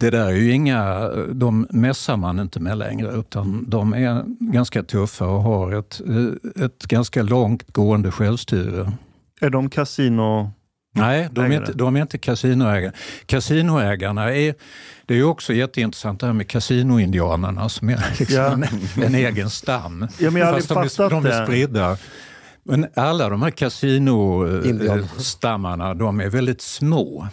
[0.00, 4.82] det där är ju inga, de mässar man inte med längre utan de är ganska
[4.82, 6.00] tuffa och har ett,
[6.56, 8.92] ett ganska långt gående självstyre.
[9.40, 10.50] Är de kasino...
[10.94, 12.92] Nej, de är, inte, de är inte kasinoägare.
[13.26, 14.54] Kasinoägarna är,
[15.06, 18.52] det är ju också jätteintressant det här med kasinoindianerna som är liksom Ja.
[18.52, 18.64] en,
[19.04, 20.08] en egen stam.
[20.18, 21.96] Ja, men jag Fast de är, de är spridda.
[22.62, 27.28] Men alla de här kasinostammarna, de är väldigt små.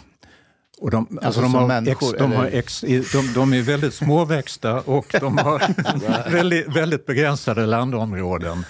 [0.80, 2.80] Och de, alltså Alltså de, har människor, ex, de, har ex,
[3.12, 5.62] de, de är väldigt småväxta och de har
[6.30, 8.64] väldigt, väldigt begränsade landområden.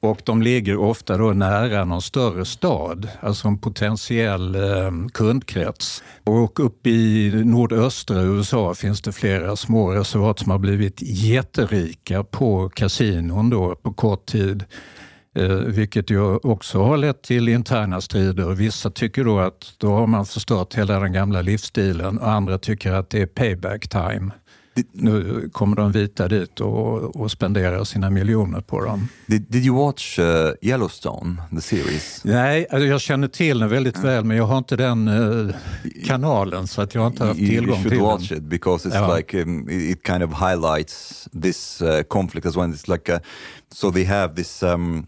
[0.00, 6.02] Och de ligger ofta då nära någon större stad, alltså en potentiell eh, kundkrets.
[6.24, 12.68] Och uppe i nordöstra USA finns det flera små reservat som har blivit jätterika på
[12.68, 14.64] kasinon då på kort tid.
[15.38, 18.54] Eh, vilket ju också har lett till interna strider.
[18.54, 22.92] Vissa tycker då att då har man förstört hela den gamla livsstilen och andra tycker
[22.92, 24.30] att det är payback time.
[24.92, 29.08] Nu kommer de vita dit och, och spenderar sina miljoner på dem.
[29.26, 30.24] Did, did you watch uh,
[30.62, 32.20] Yellowstone, the series?
[32.24, 35.54] Nej, alltså jag känner till den väldigt väl men jag har inte den eh,
[36.06, 38.38] kanalen så att jag har inte haft you, you tillgång should till watch den.
[38.38, 39.16] it because it's Ja.
[39.16, 42.70] like um, it it kind of highlights this uh, conflict as well.
[42.74, 43.20] It's like a,
[43.74, 45.06] so they have this um,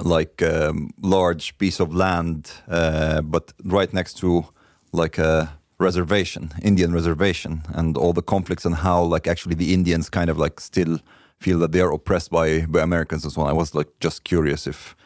[0.00, 4.46] like um, large piece of land, uh, but right next to
[4.92, 10.08] like a reservation, Indian reservation, and all the conflicts and how like actually the Indians
[10.08, 10.98] kind of like still
[11.42, 13.50] feel that they are oppressed by, by Americans and so on.
[13.50, 14.96] I was like just curious if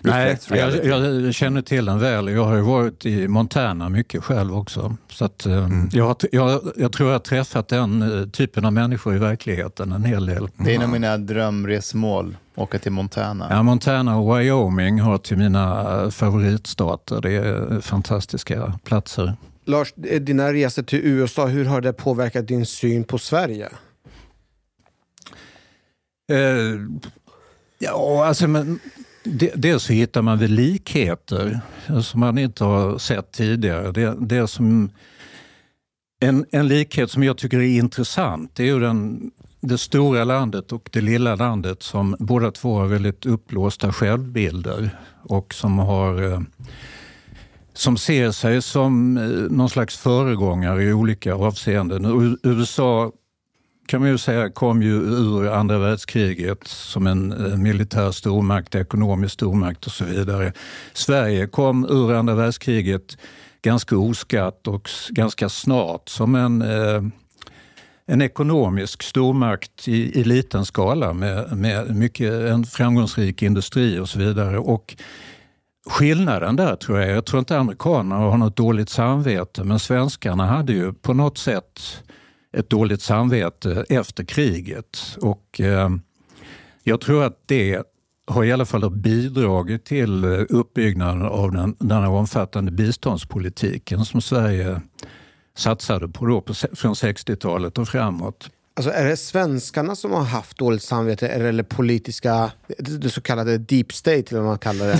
[0.00, 2.28] Nej, jag, jag känner till den väl.
[2.28, 4.96] Jag har ju varit i Montana mycket själv också.
[5.10, 5.88] Så att, eh, Mm.
[5.92, 10.04] jag, jag, jag tror jag har träffat den eh, typen av människor i verkligheten en
[10.04, 10.48] hel del.
[10.56, 13.46] Det är en av mina drömresmål, åka till Montana.
[13.50, 17.20] Ja, Montana och Wyoming har till mina eh, favoritstater.
[17.20, 19.34] Det är fantastiska platser.
[19.64, 23.68] Lars, dina resor till USA, hur har det påverkat din syn på Sverige?
[26.30, 26.80] Eh,
[27.78, 28.80] ja, alltså, men,
[29.24, 31.60] de, dels så hittar man väl likheter
[32.02, 33.92] som man inte har sett tidigare.
[33.92, 34.90] Det, det som,
[36.20, 39.30] en, en likhet som jag tycker är intressant det är ju den,
[39.60, 44.90] det stora landet och det lilla landet som båda två har väldigt uppblåsta självbilder
[45.22, 46.40] och som har eh,
[47.74, 52.36] som ser sig som eh, någon slags föregångare i olika avseenden.
[52.42, 53.12] USA
[53.92, 59.86] kan man ju säga kom ju ur andra världskriget som en militär stormakt, ekonomisk stormakt
[59.86, 60.52] och så vidare.
[60.92, 63.18] Sverige kom ur andra världskriget
[63.62, 67.02] ganska oskatt och ganska snart som en, eh,
[68.06, 74.18] en ekonomisk stormakt i, i liten skala med, med mycket, en framgångsrik industri och så
[74.18, 74.58] vidare.
[74.58, 74.96] Och
[75.86, 80.72] Skillnaden där tror jag, jag tror inte amerikanerna har något dåligt samvete, men svenskarna hade
[80.72, 82.02] ju på något sätt
[82.52, 85.16] ett dåligt samvete efter kriget.
[85.20, 85.90] Och eh,
[86.82, 87.82] jag tror att det
[88.26, 94.80] har i alla fall bidragit till uppbyggnaden av den, den här omfattande biståndspolitiken som Sverige
[95.56, 98.50] satsade på då på, från 60-talet och framåt.
[98.74, 103.92] Alltså är det svenskarna som har haft dåligt samvete eller politiska, det så kallade deep
[103.92, 104.98] state eller vad man kallar det?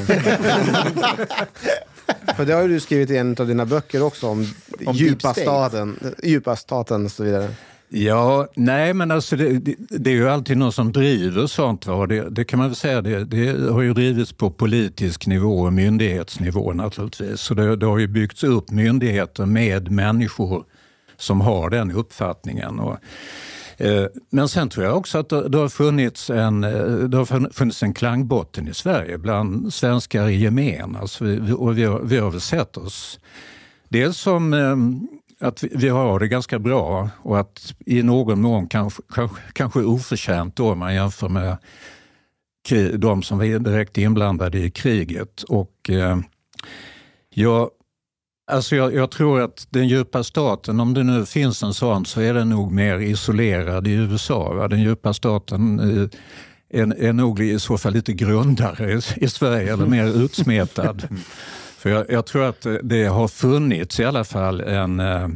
[2.37, 4.47] För det har ju du skrivit i en av dina böcker också om,
[4.87, 7.49] Om djupa, staten, djupa staten och så vidare.
[7.95, 11.87] Ja, nej men alltså det, det, det är ju alltid någon som driver sånt.
[11.87, 12.07] Va?
[12.07, 15.73] Det, det kan man väl säga, det, det har ju drivits på politisk nivå och
[15.73, 17.41] myndighetsnivå naturligtvis.
[17.41, 20.65] Så det, det har ju byggts upp myndigheter med människor
[21.17, 22.79] som har den uppfattningen.
[22.79, 22.97] Och,
[23.83, 27.83] Eh, men sen tror jag också att det, har funnits en, eh, det har funnits
[27.83, 30.97] en klangbotten i Sverige bland svenskar i gemen.
[30.97, 33.21] Alltså vi, och vi, har, vi har väl sett oss
[33.89, 34.77] Dels som eh,
[35.49, 40.57] att vi- har det ganska bra och att i någon mån kanske, kanske, kanske oförtjänt
[40.57, 41.57] då om man jämför med
[42.97, 45.43] de som var direkt inblandade i kriget.
[45.43, 46.19] Och eh,
[47.31, 47.71] jag,
[48.47, 52.21] alltså jag, jag tror att den djupa staten, om det nu finns en sån, så
[52.21, 54.53] är den nog mer isolerad i USA.
[54.55, 54.69] Va?
[54.69, 56.09] Den djupa staten eh,
[56.81, 61.09] är, är nog i så fall lite grundare i, i Sverige, eller mer utsmetad.
[61.79, 65.29] För jag, jag tror att det har funnits i alla fall en, eh,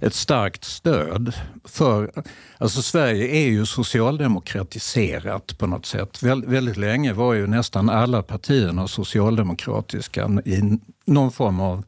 [0.00, 1.32] ett starkt stöd
[1.64, 2.12] för...
[2.58, 6.22] Alltså Sverige är ju socialdemokratiserat på något sätt.
[6.22, 11.84] Väl, väldigt länge var ju nästan alla partierna socialdemokratiska i någon form av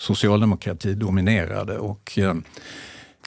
[0.00, 1.78] socialdemokrati dominerade.
[1.78, 2.34] Och, eh,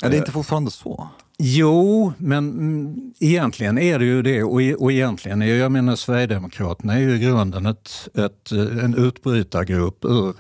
[0.02, 1.08] Är det inte fortfarande så?
[1.38, 4.44] Jo, men mm, egentligen är det ju det.
[4.44, 8.84] Och, e- och egentligen är jag menar Sverigedemokraterna är ju i grunden ett, ett, eh,
[8.86, 10.34] en utbrytargrupp ur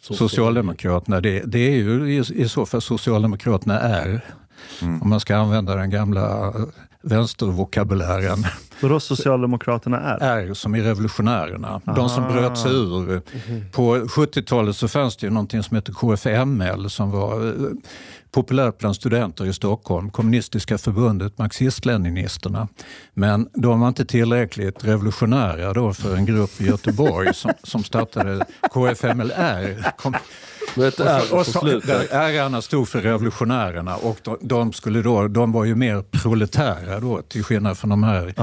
[0.00, 1.20] Socialdemokraterna.
[1.20, 4.24] Det, det är ju i, i så fall Socialdemokraterna är,
[5.02, 6.54] om man ska använda den gamla eh,
[7.02, 8.44] vänstervokabulären.
[8.82, 10.48] Vadå Socialdemokraterna är?
[10.48, 11.80] Är som i revolutionärerna.
[11.84, 12.32] De som Aha.
[12.32, 13.22] bröt sig ur.
[13.72, 17.52] På 70-talet så fanns det ju någonting som heter KFML som var eh,
[18.30, 20.10] populärt bland studenter i Stockholm.
[20.10, 22.68] Kommunistiska förbundet, marxist-leninisterna.
[23.14, 28.46] Men de var inte tillräckligt revolutionära då för en grupp i Göteborg som, som startade
[28.70, 29.96] KFMLR.
[29.96, 30.14] Kom,
[30.76, 32.10] Med ett R och så, slutet.
[32.10, 37.00] där R'arna stod för revolutionärerna och de, de, skulle då, de var ju mer proletära
[37.00, 38.34] då till skillnad från de här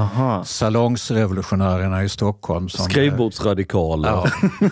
[0.43, 2.70] salongsrevolutionärerna i Stockholm.
[2.70, 4.09] Som, Skrivbordsradikaler.
[4.09, 4.28] Ja.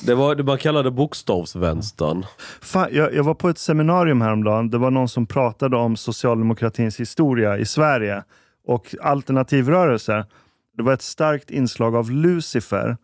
[0.00, 2.26] Det var det man kallade bokstavsvänstern.
[2.60, 4.70] Fan, jag, jag var på ett seminarium häromdagen.
[4.70, 8.22] Det var någon som pratade om socialdemokratins historia i Sverige
[8.66, 10.26] och alternativrörelser.
[10.76, 12.96] Det var ett starkt inslag av Lucifer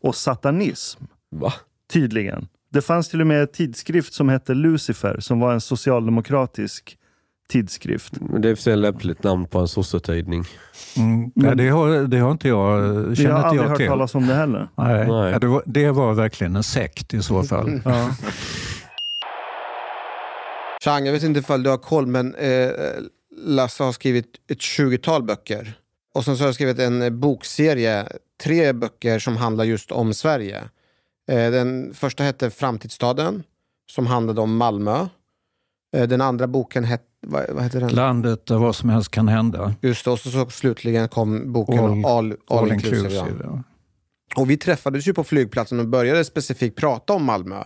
[0.00, 1.04] och satanism.
[1.30, 1.52] Va?
[1.92, 2.48] Tydligen.
[2.72, 6.96] Det fanns till och med en tidskrift som hette Lucifer som var en socialdemokratisk
[7.48, 8.12] tidskrift.
[8.20, 10.44] Men det är för sig ett lämpligt namn på en sossetidning.
[10.96, 12.78] Mm, nej, det, har, det har inte jag,
[13.16, 13.86] känner har inte aldrig jag hört till.
[13.86, 14.68] talas om det heller.
[14.78, 15.32] Nej, Nej.
[15.32, 17.80] Ja, det, var, det var verkligen en sekt i så fall.
[17.84, 18.10] Ja.
[20.84, 22.70] Chang, jag vet inte ifall du har koll, men eh,
[23.36, 25.72] Lasse har skrivit ett 20-tal böcker.
[26.14, 28.06] Och sen så har jag skrivit en eh, bokserie,
[28.42, 30.60] tre böcker som handlar just om Sverige.
[31.30, 33.42] Eh, den första hette Framtidsstaden,
[33.92, 35.06] som handlade om Malmö.
[35.96, 37.88] Eh, den andra boken hette, vad, vad heter den?
[37.94, 39.74] Landet där vad som helst kan hända.
[39.80, 42.96] Just det, och så, så slutligen kom boken All- All, all, all Inclusive.
[43.08, 43.62] inclusive, ja.
[44.36, 47.62] Och vi träffades ju på flygplatsen och började specifikt prata om Malmö.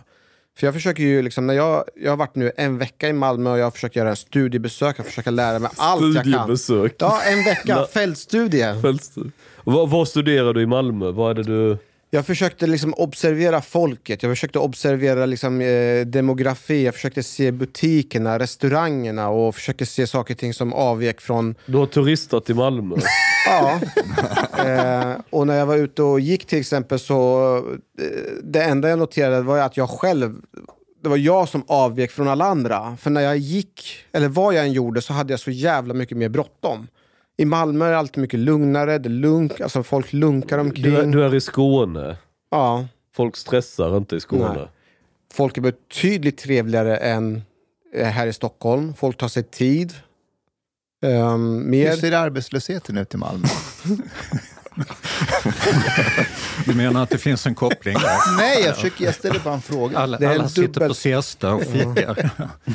[0.57, 3.51] För jag försöker ju liksom, när jag, jag har varit nu en vecka i Malmö
[3.51, 6.23] och jag har försökt göra en studiebesök, jag försöker lära mig allt jag kan.
[6.23, 6.95] Studiebesök.
[6.99, 8.81] Ja, en vecka, fältstudie.
[8.81, 9.31] Fältstudie.
[9.63, 11.11] Vad, vad studerar du i Malmö?
[11.11, 11.77] Vad är det du...
[12.15, 18.39] Jag försökte liksom observera folket, jag försökte observera liksom, eh, demografi, jag försökte se butikerna,
[18.39, 22.95] restaurangerna och försökte se saker och ting som avvek från Du har turistat i Malmö.
[23.47, 23.79] Ja.
[24.65, 27.55] eh, och när jag var ute och gick till exempel så,
[28.01, 28.03] eh,
[28.43, 30.35] det enda jag noterade var att jag själv,
[31.03, 32.97] det var jag som avvek från alla andra.
[33.01, 36.17] För när jag gick, eller vad jag än gjorde, så hade jag så jävla mycket
[36.17, 36.87] mer bråttom.
[37.37, 40.83] I Malmö är det alltid mycket lugnare, det lunk, alltså folk lunkar omkring.
[40.83, 42.17] Du är, du är i Skåne.
[42.51, 44.53] Ja, Folk stressar inte i Skåne.
[44.53, 44.67] Nej.
[45.33, 47.43] folk är betydligt trevligare än
[47.95, 48.93] eh, här i Stockholm.
[48.93, 49.93] Folk tar sig tid.
[51.05, 51.95] Um, Hur mer...
[51.95, 53.47] ser arbetslösheten ut i Malmö?
[56.65, 58.17] Du menar att det finns en koppling där?
[58.37, 59.97] Nej, jag, försöker, jag ställer bara en fråga.
[59.97, 62.29] Alla, Det är alla sitter dubbel- på siesta och fikar.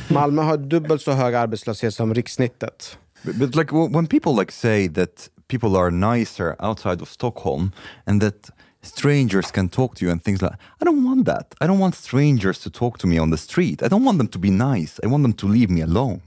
[0.09, 2.99] Malmö har dubbelt så hög arbetslöshet som rikssnittet.
[3.25, 7.73] But, but like when people like say that people are nicer outside of Stockholm
[8.07, 8.51] and that
[8.83, 11.55] strangers can talk to you and things like I don't want that.
[11.61, 13.83] I don't want strangers to talk to me on the street.
[13.83, 14.99] I don't want them to be nice.
[15.05, 16.21] I want them to leave me alone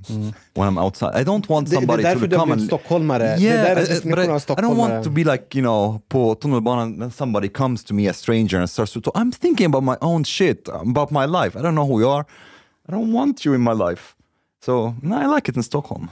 [0.54, 1.16] when I'm outside.
[1.16, 3.24] I don't want Det, det är somebody därför to come and stockholmare.
[3.24, 5.58] det Yeah, där är uh, uh, I, definitionen av I don't want to be like,
[5.58, 9.18] you know, på tunnelbanan when somebody comes to me, a stranger, and starts to talk.
[9.18, 11.60] I'm thinking about my own shit, about my life.
[11.60, 12.26] I don't know who you are.
[12.90, 14.16] I don't want you in my life.
[14.66, 16.10] So, no, I like it in Stockholm.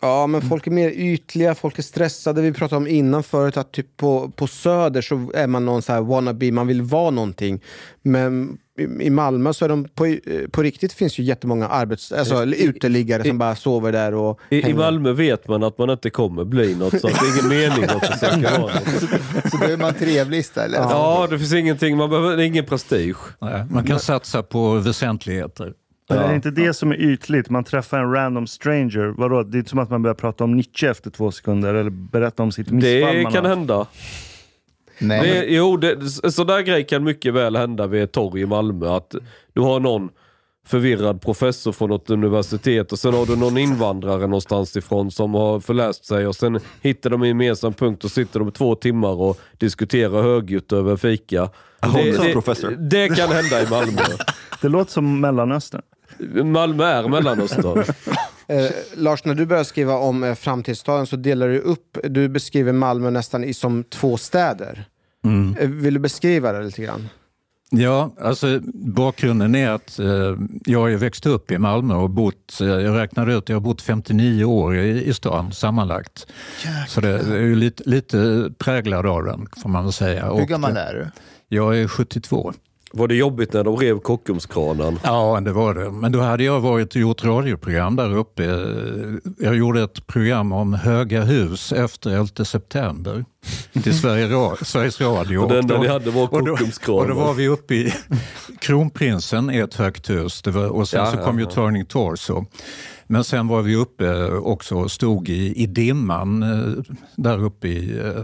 [0.00, 2.42] Ja, men folk är mer ytliga, folk är stressade.
[2.42, 5.92] Vi pratade om innan förut att typ på, på Söder så är man någon så
[5.92, 7.60] här wannabe, man vill vara någonting.
[8.02, 10.20] Men i, i Malmö så är de på, eh,
[10.50, 14.74] på riktigt finns ju jättemånga arbets, alltså, uteliggare som bara sover där och I, I.
[14.74, 17.84] Malmö vet man att man inte kommer bli något, så att det är ingen mening
[17.84, 19.50] att försöka vara något.
[19.50, 20.80] Så då är man trevlig istället.
[20.80, 23.16] Ja, det finns ingenting, man behöver, det är ingen prestige.
[23.40, 25.72] Nej, man kan satsa på väsentligheter.
[26.08, 27.50] Men är det inte det som är ytligt?
[27.50, 29.14] Man träffar en random stranger.
[29.16, 29.42] Vadå?
[29.42, 32.42] Det är inte som att man börjar prata om Nietzsche efter två sekunder eller berätta
[32.42, 33.56] om sitt missfall Det man kan har.
[33.56, 33.86] hända.
[35.00, 38.96] Nej, Det, jo, det, sådär grej kan mycket väl hända vid ett torg i Malmö.
[38.96, 39.14] Att
[39.52, 40.08] du har någon
[40.66, 45.60] förvirrad professor från något universitet och sen har du någon invandrare någonstans ifrån som har
[45.60, 49.40] förläst sig och sen hittar de en gemensam punkt och sitter de två timmar och
[49.58, 51.50] diskuterar högljutt över fika.
[51.94, 52.70] Det, det, professor.
[52.70, 54.02] det kan hända i Malmö.
[54.62, 55.82] Det låter som Mellanöstern.
[56.44, 57.84] Malmö är Mellanöstern.
[58.50, 62.72] Eh, Lars, när du började skriva om eh, framtidsstaden så delar du upp, du beskriver
[62.72, 64.84] Malmö nästan i, som två städer.
[65.24, 65.56] Mm.
[65.60, 67.08] Eh, vill du beskriva det lite grann?
[67.70, 70.06] Ja, alltså bakgrunden är att eh,
[70.64, 73.82] jag har växt upp i Malmö och bott, eh, jag räknade ut, jag har bott
[73.82, 76.26] 59 år i, i stan sammanlagt.
[76.88, 80.32] Så det, det är ju lite, lite präglad av den får man väl säga.
[80.34, 81.06] Hur gammal det- är du?
[81.56, 82.52] Jag är 72.
[82.92, 84.98] Var det jobbigt när de rev Kockumskranen?
[85.04, 85.90] Ja, det var det.
[85.90, 88.44] Men då hade jag varit och gjort radioprogram där uppe.
[89.38, 93.24] Jag gjorde ett program om höga hus efter 11 september
[93.82, 95.38] till Sveriges Radio.
[95.38, 97.10] Och det enda ni hade var Kockumskranen.
[97.10, 97.94] och då var vi uppe i
[98.58, 101.50] Kronprinsen är ett högt hus var, och sen Ja, så ja, kom ju ja.
[101.50, 102.44] Turning Torso.
[103.06, 106.84] Men sen var vi uppe också och stod i, i dimman eh,
[107.16, 108.22] där uppe i eh,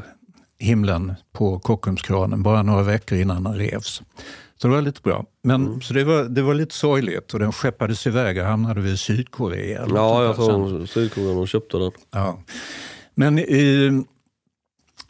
[0.58, 4.02] himlen på Kockumskranen bara några veckor innan den revs.
[4.64, 5.24] Så det var lite bra.
[5.42, 5.80] Men, Mm.
[5.80, 9.82] Så det var, det var lite sorgligt och den skeppades iväg och hamnade vid Sydkorea.
[9.82, 10.86] eller Ja, jag tror.
[10.86, 11.90] Sydkorea de köpte den.
[12.10, 12.42] Ja.
[13.14, 13.90] Men i,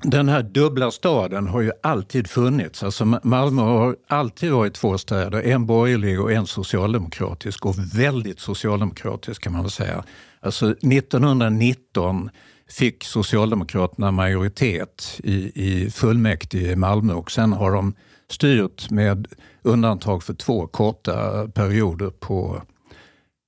[0.03, 2.83] den här dubbla staden har ju alltid funnits.
[2.83, 8.41] Alltså Ma- Malmö har alltid varit två städer, en borgerlig och en socialdemokratisk och väldigt
[8.41, 10.05] socialdemokratisk kan man väl säga.
[10.41, 12.31] Alltså 1919
[12.71, 15.35] fick Socialdemokraterna majoritet i,
[15.65, 17.95] i fullmäktige i Malmö och sen har de
[18.35, 19.27] styrt med
[19.63, 22.63] undantag för två korta perioder på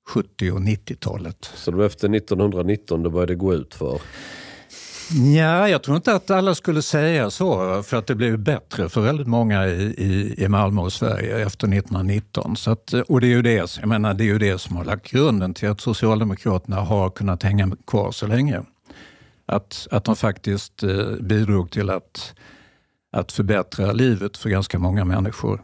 [0.09, 1.51] 70 och 90-talet.
[1.55, 4.01] Så det var efter 1919 det började gå ut för.
[5.37, 9.01] Ja, jag tror inte att alla skulle säga så, för att det blev bättre för
[9.01, 12.57] väldigt många i, i, i Malmö och Sverige efter 1919.
[12.57, 14.85] Så att, och det är, ju det, jag menar, det är ju det som har
[14.85, 18.63] lagt grunden till att Socialdemokraterna har kunnat hänga kvar så länge.
[19.47, 22.35] Att, att de faktiskt eh, bidrog till att,
[23.13, 25.61] att förbättra livet för ganska många människor.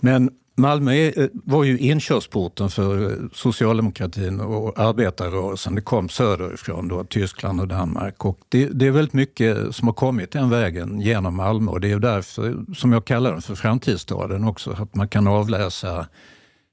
[0.00, 0.30] Men
[0.60, 5.74] Malmö eh, var ju inkörsporten för eh, socialdemokratin och arbetarrörelsen.
[5.74, 8.24] Det kom söderifrån, då, Tyskland och Danmark.
[8.24, 11.92] Och det, det är väldigt mycket som har kommit den vägen genom Malmö och det
[11.92, 14.70] är därför som jag kallar den för framtidsstaden också.
[14.70, 16.06] Att man kan avläsa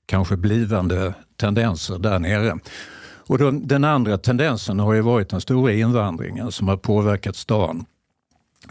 [0.06, 2.60] kanske blivande tendenser där nere.
[3.28, 7.86] Och då, den andra tendensen har ju varit den stora invandringen som har påverkat stan.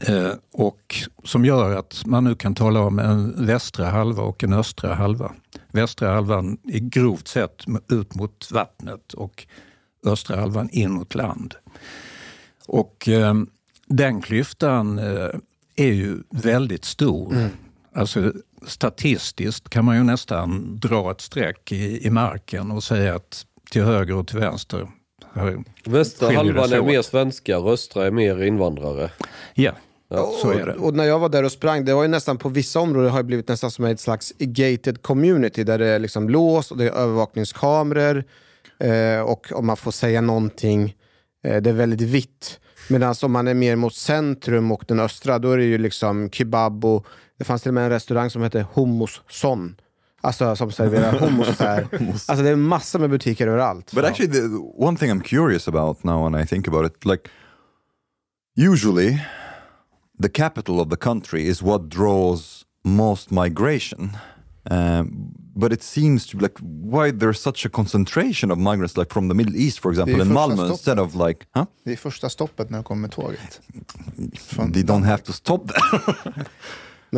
[0.01, 0.94] Eh, och
[1.24, 5.32] som gör att man nu kan tala om en västra halva och en östra halva.
[5.72, 9.47] Västra halvan är grovt sett ut mot vattnet och
[10.05, 11.55] östra halvan in mot land.
[12.66, 13.34] Och eh,
[13.86, 15.30] den klyftan eh,
[15.76, 17.51] är ju väldigt stor.
[17.94, 18.32] Alltså
[18.66, 23.82] statistiskt kan man ju nästan dra ett streck i, i marken och säga att till
[23.82, 24.88] höger och till vänster
[25.85, 29.11] Västra halvan är mer svenskar, östra är mer invandrare.
[30.09, 30.75] Ja, så är det.
[30.75, 33.11] Och, och när jag var där och sprang, det var ju nästan på vissa områden
[33.11, 36.77] har det blivit nästan som ett slags gated community där det är liksom lås och
[36.77, 38.25] det är övervakningskameror
[38.79, 40.97] eh, och om man får säga någonting,
[41.45, 42.61] eh, det är väldigt vitt.
[42.89, 46.31] Medan om man är mer mot centrum och den östra, då är det ju liksom
[46.31, 47.07] kebab och
[47.39, 49.77] det fanns till och med en restaurang som hette Hummus Son.
[50.21, 51.57] Alltså som serverar hummus.
[51.57, 51.89] så här.
[52.12, 53.93] alltså det är massor med butiker överallt.
[53.93, 57.29] But actually, the one thing I'm curious about now when I think about it, like
[58.57, 59.19] usually
[60.23, 64.17] the capital of the country is what draws most migration.
[64.71, 69.12] Um, but it seems to be like why there's such a concentration of migrants, like
[69.12, 70.71] from the Middle East, for example, in Malmö, stoppet.
[70.71, 71.67] instead of like, huh?
[71.85, 73.61] Det är första stoppet när de kommer med tåget.
[74.39, 76.33] Från They don't have to stop there.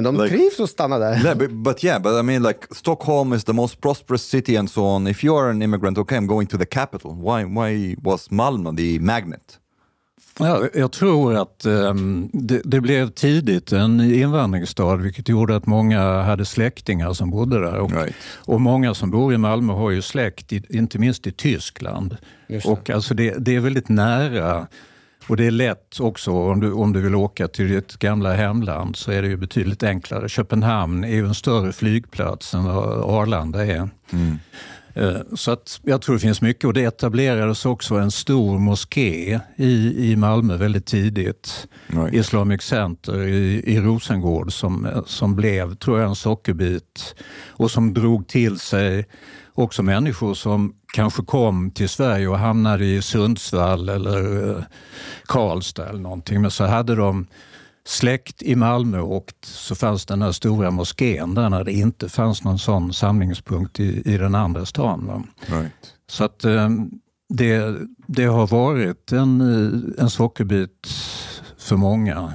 [0.03, 1.24] Men de Like- trivs att stanna där.
[1.24, 4.70] yeah, but, but yeah, but I mean, like Stockholm is the most prosperous city and
[4.70, 5.07] so on.
[5.07, 7.12] If you are an immigrant, okay, I'm going to the capital.
[7.14, 7.44] Why?
[7.44, 9.59] Why was Malmö the magnet?
[10.40, 16.22] Ja, jag tror att ehm, det, det blev tidigt en invandringsstad vilket gjorde att många
[16.22, 17.78] hade släktingar som bodde där.
[17.78, 18.14] Och, Right.
[18.46, 22.16] och många som bor i Malmö har ju släkt, i, inte minst i Tyskland.
[22.64, 24.66] Och alltså det, det är väldigt nära.
[25.28, 28.96] Och det är lätt också om du, om du vill åka till ditt gamla hemland
[28.96, 30.28] så är det ju betydligt enklare.
[30.28, 33.88] Köpenhamn är ju en större flygplats än vad Arlanda är.
[34.94, 39.40] Eh, Så att jag tror det finns mycket och det etablerades också en stor moské
[39.56, 41.68] i, i Malmö väldigt tidigt.
[41.86, 42.14] Right.
[42.14, 47.14] Islamic Center i, i Rosengård som, som blev, tror jag, en sockerbit
[47.48, 49.06] och som drog till sig
[49.54, 54.62] också människor som kanske kom till Sverige och hamnade i Sundsvall eller eh,
[55.26, 56.43] Karlstad eller någonting.
[56.43, 57.26] Men så hade de
[57.86, 62.45] släkt i Malmö och så fanns den här stora moskén där när det inte fanns
[62.45, 65.26] någon sån samlingspunkt i, i den andra stan.
[65.47, 65.72] Right.
[66.11, 66.68] Så att eh,
[67.28, 67.76] det,
[68.07, 70.89] det har varit en, eh, en sockerbit
[71.59, 72.32] för många.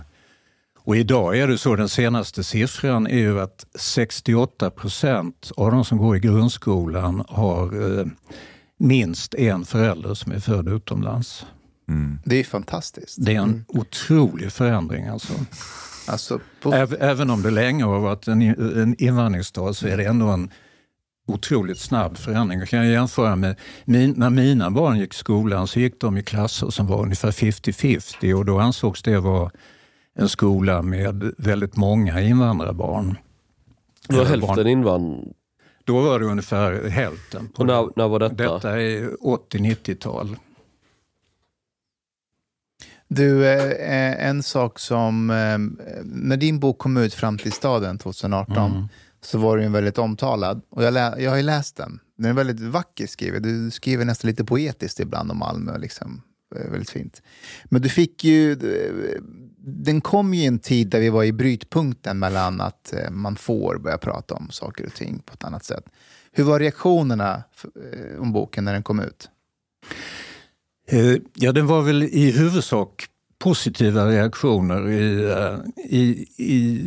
[0.85, 5.85] Och idag är det så, den senaste siffran är ju att 68 procent av de
[5.85, 8.05] som går i grundskolan har eh,
[8.77, 11.45] minst en förälder som är född utomlands.
[12.25, 13.25] Det är fantastiskt.
[13.25, 15.33] Det är en otrolig förändring alltså.
[16.07, 18.41] Alltså, på, Äv, även om det länge har varit en,
[18.81, 20.51] en invandringsstad så är det ändå en
[21.27, 22.59] otroligt snabb förändring.
[22.59, 23.55] Jag kan jämföra med
[23.85, 27.31] min, när mina barn gick i skolan så gick de i klasser som var ungefär
[27.31, 29.51] 50-50 och då ansågs det vara
[30.15, 33.17] en skola med väldigt många invandrarbarn.
[34.07, 35.33] Det var hälften barn- invand...
[35.85, 37.49] Då var det ungefär hälften.
[37.55, 38.35] Och när, när var detta?
[38.53, 40.35] Detta är 80-90-tal.
[43.07, 45.29] Du, eh, en sak som...
[45.29, 45.57] Eh,
[46.03, 48.87] när din bok kom ut fram till staden 2018 Mm.
[49.21, 50.61] så var den väldigt omtalad.
[50.69, 51.99] Och jag, lä- jag har ju läst den.
[52.17, 53.41] Den är väldigt vacker skriven.
[53.41, 55.77] Du skriver nästan lite poetiskt ibland om Malmö.
[55.77, 56.21] Liksom.
[56.55, 57.21] Eh, Väldigt fint.
[57.65, 58.55] Men du fick ju...
[59.65, 63.35] Den kom ju i en tid där vi var i brytpunkten mellan att eh, man
[63.35, 65.83] får börja prata om saker och ting på ett annat sätt.
[66.31, 69.29] Hur var reaktionerna eh, om boken när den kom ut?
[70.87, 73.05] Eh, Ja, det var väl i huvudsak
[73.39, 74.89] positiva reaktioner.
[74.89, 75.31] I,
[75.89, 76.81] i, i,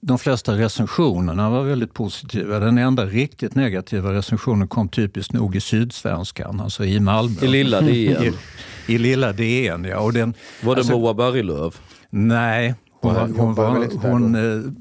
[0.00, 2.58] de flesta recensionerna var väldigt positiva.
[2.58, 7.40] Den enda riktigt negativa recensionen kom typiskt nog i Sydsvenskan, alltså i Malmö.
[7.42, 8.34] I lilla DN.
[8.86, 9.98] I, i lilla DN, ja.
[10.00, 11.80] Och den, Var det alltså- Moa Berglöf?
[12.14, 14.72] Nej, hon, hon, inte där hon, eh,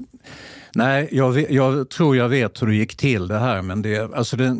[0.75, 4.37] nej jag, jag tror jag vet hur det gick till det här men det, alltså
[4.37, 4.57] det,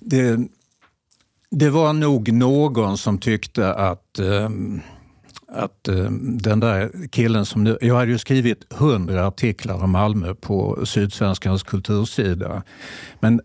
[0.00, 0.38] det,
[1.50, 4.80] det var nog någon som tyckte att ehm,
[5.52, 10.34] att ehm, den där killen som nu, jag hade ju skrivit hundra artiklar om Malmö
[10.34, 12.62] på Sydsvenskans kultursida.
[13.20, 13.40] Men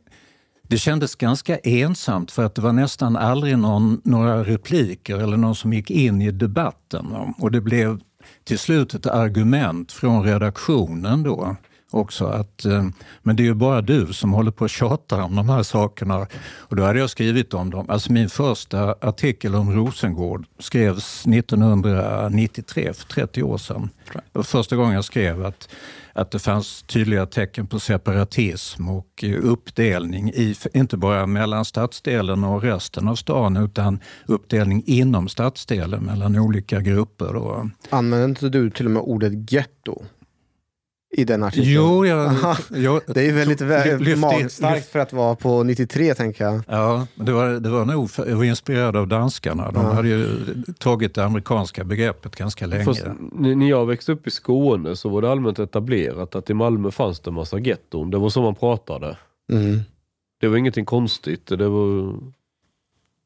[0.68, 5.56] det kändes ganska ensamt för att det var nästan aldrig någon, några repliker eller någon
[5.56, 7.06] som gick in i debatten.
[7.38, 8.00] Och det blev
[8.44, 11.56] till slut ett argument från redaktionen då
[11.96, 12.86] också att eh,
[13.24, 16.28] men det är ju bara du som håller på och tjatar om de här sakerna.
[16.44, 17.90] Och då hade jag skrivit om dem.
[17.90, 23.90] Alltså min första artikel om Rosengård skrevs 1993, för 30 år sedan.
[24.14, 25.70] Det var första gången jag skrev att,
[26.16, 32.44] att det fanns tydliga tecken på separatism och eh, uppdelning i, inte bara mellan stadsdelen
[32.44, 37.34] och resten av stan, utan uppdelning inom stadsdelen mellan olika grupper.
[37.34, 37.70] Då.
[37.90, 40.02] Använder inte du till och med ordet getto?
[41.18, 41.72] I den artikeln?
[41.74, 42.34] Jo, jag,
[42.70, 46.44] jag, Det är väldigt vä- lyft in- magstarkt lyft- för att vara på 93 tänker
[46.46, 46.62] jag.
[46.68, 49.72] Ja, det var, det var nog för, jag var inspirerad av danskarna.
[49.72, 49.92] De Ja.
[49.94, 50.28] hade ju
[50.80, 52.84] tagit det amerikanska begreppet ganska länge.
[52.84, 56.92] Fast, när jag växte upp i Skåne så var det allmänt etablerat att i Malmö
[56.92, 58.12] fanns det en massa getton.
[58.12, 59.18] Det var så man pratade.
[59.52, 59.80] Mm.
[60.42, 61.46] Det var ingenting konstigt.
[61.48, 62.14] Det var...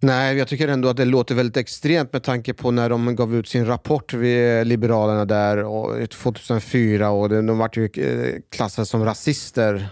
[0.01, 3.35] Nej, jag tycker ändå att det låter väldigt extremt med tanke på när de gav
[3.35, 9.05] ut sin rapport vid Liberalerna där 2004 och de, de vart ju eh, klassade som
[9.05, 9.89] rasister.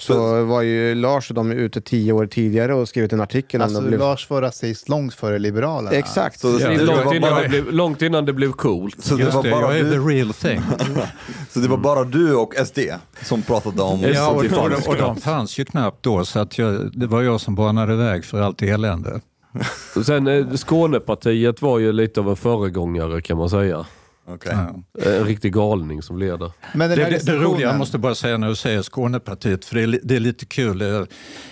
[0.00, 3.80] Så var ju Lars och de ute tio år tidigare och skrivit en artikel Alltså.
[3.80, 3.98] Blev...
[4.00, 5.96] Lars var rasist långt före Liberalerna.
[5.96, 6.40] Exakt.
[6.40, 9.04] Så det, är det, långt, var innan bara, det blev, långt innan det blev coolt.
[9.04, 10.60] så det Just var det, bara jag är the du, real thing.
[11.50, 12.78] så det var bara du och SD
[13.22, 14.56] som pratade om Ja, och, Spotify.
[14.56, 17.96] och, och de fanns ju knappt då, så att jag, det var jag som banade
[17.96, 19.20] väg för allt elände.
[19.96, 23.86] Och Sen eh, Skånepartiet var ju lite av en föregångare kan man säga.
[24.26, 24.52] Okej.
[24.52, 25.10] Ja.
[25.10, 26.52] En riktig galning som leder.
[26.74, 29.82] Men Det, det, det roliga, jag måste bara säga när du säger Skånepartiet, för det
[29.82, 30.78] är, det är lite kul.
[30.78, 31.06] Det,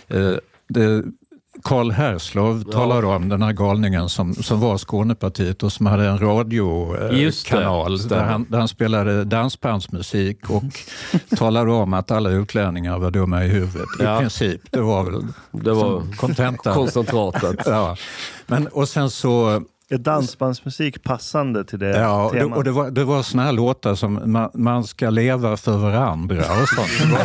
[0.09, 0.33] eh,
[0.69, 1.05] det,
[1.63, 6.19] Karl Herslov talade om den här galningen som, som var Skånepartiet och som hade en
[6.19, 8.23] radiokanal stämmer.
[8.23, 10.63] där han, där han spelade dansbandsmusik och
[11.37, 13.89] talade om att alla utlänningar var dumma i huvudet.
[14.01, 14.19] I Ja.
[14.21, 16.75] princip, det var väl Det var kontentan.
[16.75, 17.57] koncentratet.
[17.67, 17.97] Ja.
[18.47, 19.63] Men, och sen så
[19.93, 22.59] Är dansbandsmusik passande till det Ja, och det, temat?
[22.59, 26.37] och det var, det var såna här låtar som man, man ska leva för varandra
[26.63, 26.89] och sånt.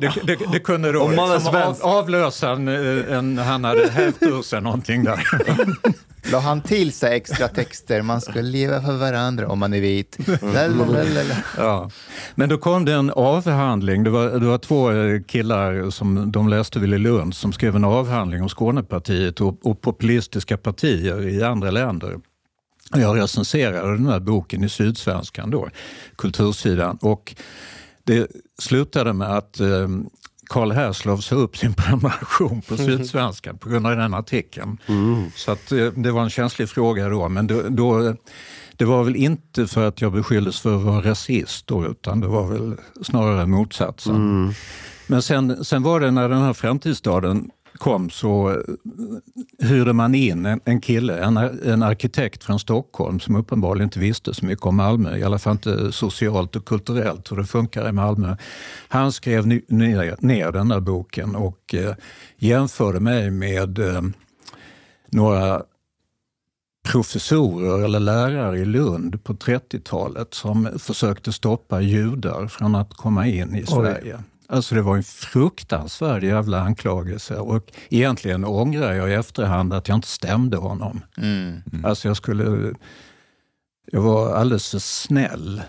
[0.00, 4.42] Det, det, det, kunde då liksom av, avlösa en, eh, en, han hade hävt ur
[4.42, 5.20] sig någonting där.
[6.32, 8.02] La han till sig extra texter?
[8.02, 10.18] Man ska leva för varandra om man är vit.
[10.42, 11.36] Lalalala.
[11.56, 11.90] Ja.
[12.34, 16.48] Men då kom det en avhandling, det var, det var två eh, killar som de
[16.48, 21.42] läste väl i Lund som skrev en avhandling om Skånepartiet och, och populistiska partier i
[21.42, 22.18] andra länder.
[22.94, 25.68] Jag recenserade den här boken i Sydsvenskan då,
[26.16, 26.98] kultursidan.
[27.00, 27.34] Och
[28.04, 29.88] det slutade med att eh,
[30.48, 34.78] Karl Herslov sa upp sin prenumeration på Sydsvenskan på grund av den artikeln.
[35.34, 38.14] Så att, eh, det var en känslig fråga då, men då, då,
[38.76, 42.26] det var väl inte för att jag beskylldes för att vara rasist då, utan det
[42.26, 44.14] var väl snarare motsatsen.
[45.06, 48.56] Men sen, sen var det när den här framtidsstaden kom så eh,
[49.68, 53.98] hyrde man in en, en kille, en, ar- en arkitekt från Stockholm som uppenbarligen inte
[53.98, 57.88] visste så mycket om Malmö, i alla fall inte socialt och kulturellt hur det funkar
[57.88, 58.36] i Malmö.
[58.88, 61.94] Han skrev ner, ner den där boken och eh,
[62.36, 64.02] jämförde mig med eh,
[65.10, 65.62] några
[66.92, 73.54] professorer eller lärare i Lund på 30-talet som försökte stoppa judar från att komma in
[73.56, 74.18] i Sverige.
[74.48, 79.96] Alltså det var en fruktansvärd jävla anklagelse och egentligen ångrar jag i efterhand att jag
[79.96, 81.00] inte stämde honom.
[81.16, 81.62] Mm.
[81.84, 82.74] Alltså jag skulle...
[83.92, 85.62] Jag var alldeles för snäll,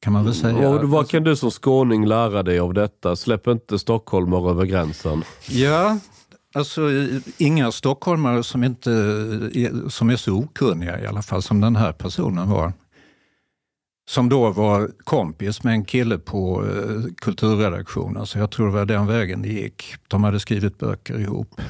[0.00, 0.68] kan man väl säga.
[0.68, 3.16] Och vad kan du som skåning lära dig av detta?
[3.16, 5.24] Släpp inte stockholmare över gränsen.
[5.48, 5.98] Ja,
[6.54, 6.80] alltså
[7.38, 8.90] inga stockholmare som, inte,
[9.88, 12.72] som är så okunniga i alla fall som den här personen var.
[14.10, 18.84] Som då var kompis med en kille på eh, kulturredaktionen, så jag tror det var
[18.84, 19.94] den vägen det gick.
[20.08, 21.60] De hade skrivit böcker ihop.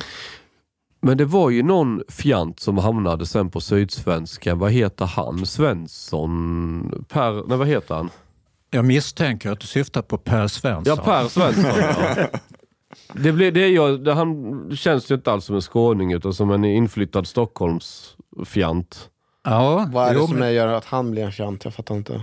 [1.00, 4.58] Men det var ju någon fjant som hamnade sen på Sydsvenskan.
[4.58, 5.46] Vad heter han?
[5.46, 7.04] Svensson?
[7.08, 7.48] Per...
[7.48, 8.10] Nej, vad heter han?
[8.70, 10.96] Jag misstänker att du syftar på Per Svensson.
[10.96, 11.70] Ja, Per Svensson.
[11.80, 12.26] ja.
[13.14, 16.50] Det, blir, det, jag, det han känns ju inte alls som en skåning utan som
[16.50, 19.10] en inflyttad Stockholmsfjant.
[19.44, 21.64] Ja, Vad är det jo, som men- gör att han blir en fjant?
[21.64, 22.22] Jag fattar inte.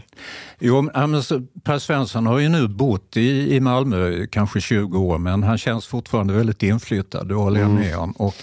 [0.59, 1.21] Jo, men,
[1.63, 5.87] Per Svensson har ju nu bott i, i Malmö kanske 20 år, men han känns
[5.87, 8.11] fortfarande väldigt inflyttad, det håller jag med om.
[8.11, 8.35] Och,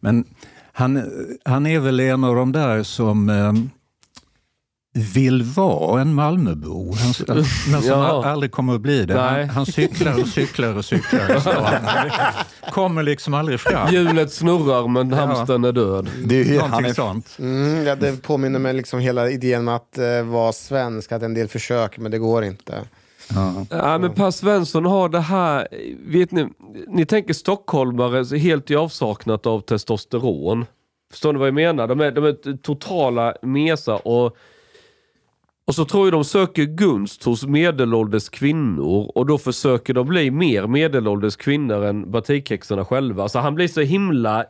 [0.00, 0.24] men
[0.72, 1.10] han,
[1.44, 3.52] han är väl en av de där som eh,
[4.96, 7.14] vill vara en Malmöbo, han,
[7.70, 7.94] men som Ja.
[7.94, 9.18] al- aldrig kommer att bli det.
[9.20, 11.42] Han, han cyklar och cyklar och cyklar.
[12.70, 13.92] Kommer liksom aldrig fram.
[13.92, 16.10] Hjulet snurrar men hamstern är död.
[16.24, 17.36] Det är ju, han är, sånt.
[17.38, 21.34] Mm, ja, det påminner mig liksom hela idén med att eh, vara svensk, att en
[21.34, 22.82] del försök, men det går inte.
[23.70, 25.68] Ja, men Per Svensson har det här,
[26.06, 26.48] vet ni,
[26.88, 30.66] ni tänker stockholmare helt i avsaknad av testosteron.
[31.10, 31.86] Förstår ni vad jag menar?
[31.88, 34.36] De är, de är totala mesar och,
[35.66, 40.30] och så tror jag de söker gunst hos medelålders kvinnor och då försöker de bli
[40.30, 43.28] mer medelålders kvinnor än batikhäxorna själva.
[43.28, 44.46] Så han blir så himla eh,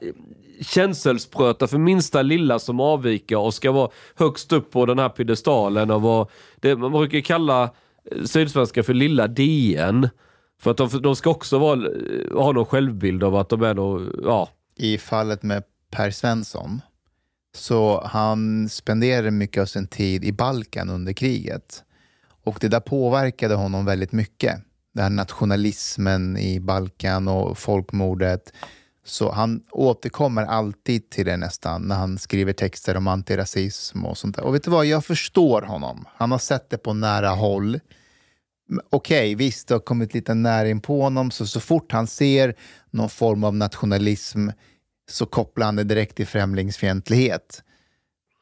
[0.60, 5.90] känselspröta för minsta lilla som avviker och ska vara högst upp på den här piedestalen
[5.90, 6.26] och vara,
[6.60, 10.08] det, man brukar kalla eh, Sydsvenska för lilla DN.
[10.62, 13.74] För att de, de ska också vara, eh, ha någon självbild av att de är
[13.74, 14.48] då, ja.
[14.76, 16.80] I fallet med Per Svensson,
[17.54, 21.84] så han spenderade mycket av sin tid i Balkan under kriget.
[22.44, 24.60] Och det där påverkade honom väldigt mycket.
[24.94, 28.52] Den här nationalismen i Balkan och folkmordet.
[29.04, 34.36] Så han återkommer alltid till det nästan när han skriver texter om antirasism och sånt
[34.36, 34.44] där.
[34.44, 36.04] Och vet du vad, jag förstår honom.
[36.16, 37.74] Han har sett det på nära håll.
[37.74, 42.06] Okej, Okej, visst, det har kommit lite nära in på honom, så så fort han
[42.06, 42.54] ser
[42.90, 44.48] någon form av nationalism
[45.10, 47.62] så kopplar han det direkt till främlingsfientlighet.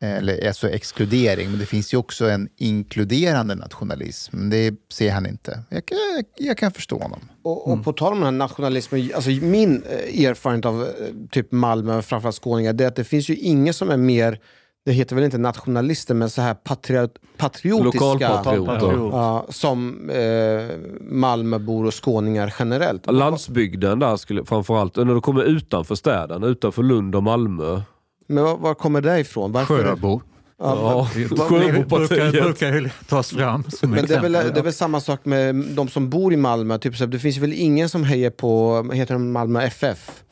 [0.04, 4.50] Eller alltså exkludering, men det finns ju också en inkluderande nationalism.
[4.50, 5.62] Det ser han inte.
[5.68, 5.98] Jag kan,
[6.36, 7.20] jag kan förstå honom.
[7.42, 10.88] Och, och på tal om den här nationalismen, alltså min eh, erfarenhet av eh,
[11.30, 14.40] typ Malmö, framförallt skåningar, det är att det finns ju ingen som är mer,
[14.84, 18.04] det heter väl inte nationalister, men så här patriot, patriotiska.
[18.04, 18.92] Lokalpatrioter.
[19.12, 23.12] Ja, som eh, Malmöbor och skåningar generellt.
[23.12, 27.80] Landsbygden där skulle framförallt, när du kommer utanför städerna, utanför Lund och Malmö.
[28.26, 29.52] Men var, var kommer det ifrån?
[29.52, 29.84] Varför?
[29.84, 30.20] Sjöbo.
[30.58, 32.32] Ja, brukar, Sjöbopartiet.
[32.32, 34.54] brukar ju tas fram som Men det är, väl, exempel.
[34.54, 36.78] det är väl samma sak med de som bor i Malmö.
[36.78, 40.22] Typ så det finns väl ingen som hejar på heter de, Malmö FF?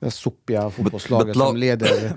[0.00, 2.12] Det sopiga fotbollslaget som leder.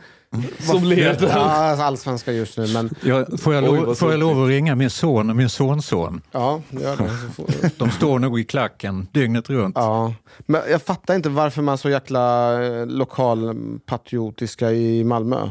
[0.60, 1.28] Som leder.
[1.28, 2.68] Ja, alltså allsvenska just nu.
[2.68, 5.36] Men Ja, får, jag Oj, lov, vad får jag lov att ringa min son och
[5.36, 6.22] min sonson?
[6.32, 7.10] ja, gör det.
[7.36, 9.76] Får- De står nog i klacken dygnet runt.
[9.78, 10.14] Ja.
[10.40, 15.50] Men jag fattar inte varför man är så jäkla eh, lokalpatriotiska i Malmö.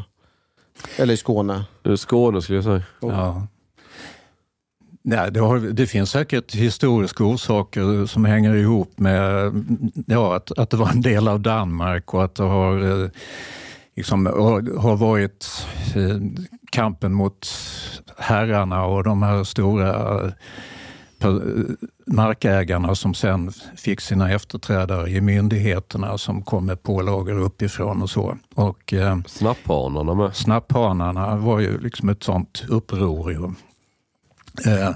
[0.97, 1.65] Eller i Skåne.
[1.97, 2.81] Skåne skulle jag säga.
[3.01, 3.47] Ja.
[5.07, 9.51] Nej, det, har, det finns säkert historiska orsaker som hänger ihop med
[10.07, 13.09] ja, att, att det var en del av Danmark och att det har, eh,
[13.95, 14.25] liksom,
[14.77, 16.17] har varit eh,
[16.71, 17.47] kampen mot
[18.17, 20.31] herrarna och de här stora eh,
[22.07, 28.37] markägarna som sen fick sina efterträdare i myndigheterna som kom med pålagor uppifrån och så.
[28.55, 30.35] Och, eh, Snapphanarna med.
[30.35, 33.31] Snapphanarna var ju liksom ett sånt uppror.
[33.31, 33.43] Ju.
[34.71, 34.95] Eh,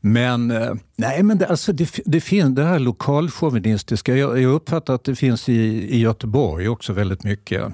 [0.00, 4.16] Men, eh, nej, men det, alltså det, det finns det här lokalchauvinistiska.
[4.16, 5.54] Jag, jag uppfattar att det finns i,
[5.96, 7.72] i Göteborg också väldigt mycket.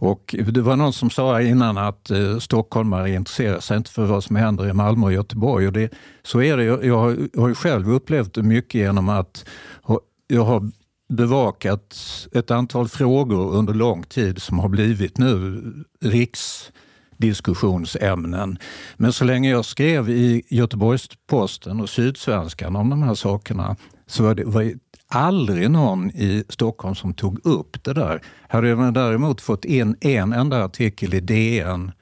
[0.00, 4.24] Och det var någon som sa innan att eh, stockholmare intresserar sig inte för vad
[4.24, 5.66] som händer i Malmö och Göteborg.
[5.66, 5.92] Och det,
[6.22, 6.64] så är det.
[6.64, 9.44] Jag, jag, har, jag har ju själv upplevt det mycket genom att
[9.82, 10.70] ha- jag har
[11.08, 11.96] bevakat
[12.32, 15.62] ett antal frågor under lång tid som har blivit nu
[16.00, 18.58] riksdiskussionsämnen.
[18.96, 23.76] Men så länge jag skrev i Göteborgs-Posten och Sydsvenskan om de här sakerna
[24.06, 24.74] så var det var det
[25.10, 28.20] aldrig någon i Stockholm som tog upp det där.
[28.48, 31.92] Hade man däremot fått in en enda artikel i DN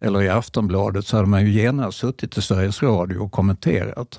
[0.00, 4.18] eller i Aftonbladet så hade man ju genast suttit i Sveriges Radio och kommenterat.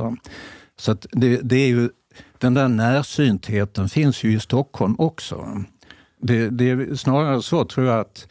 [0.80, 1.90] Så att det, det är ju,
[2.38, 5.64] den där närsyntheten finns ju i Stockholm också.
[6.22, 8.28] Det, det är snarare så tror jag att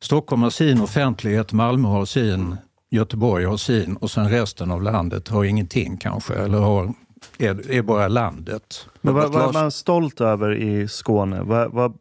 [0.00, 2.56] Stockholm har sin offentlighet, Malmö har sin,
[2.90, 6.94] Göteborg har sin och sen resten av landet har ingenting kanske, eller har,
[7.38, 8.86] är, är bara landet.
[9.00, 11.40] Men vad, vad är man stolt över i Skåne?
[11.42, 11.96] Vad, vad,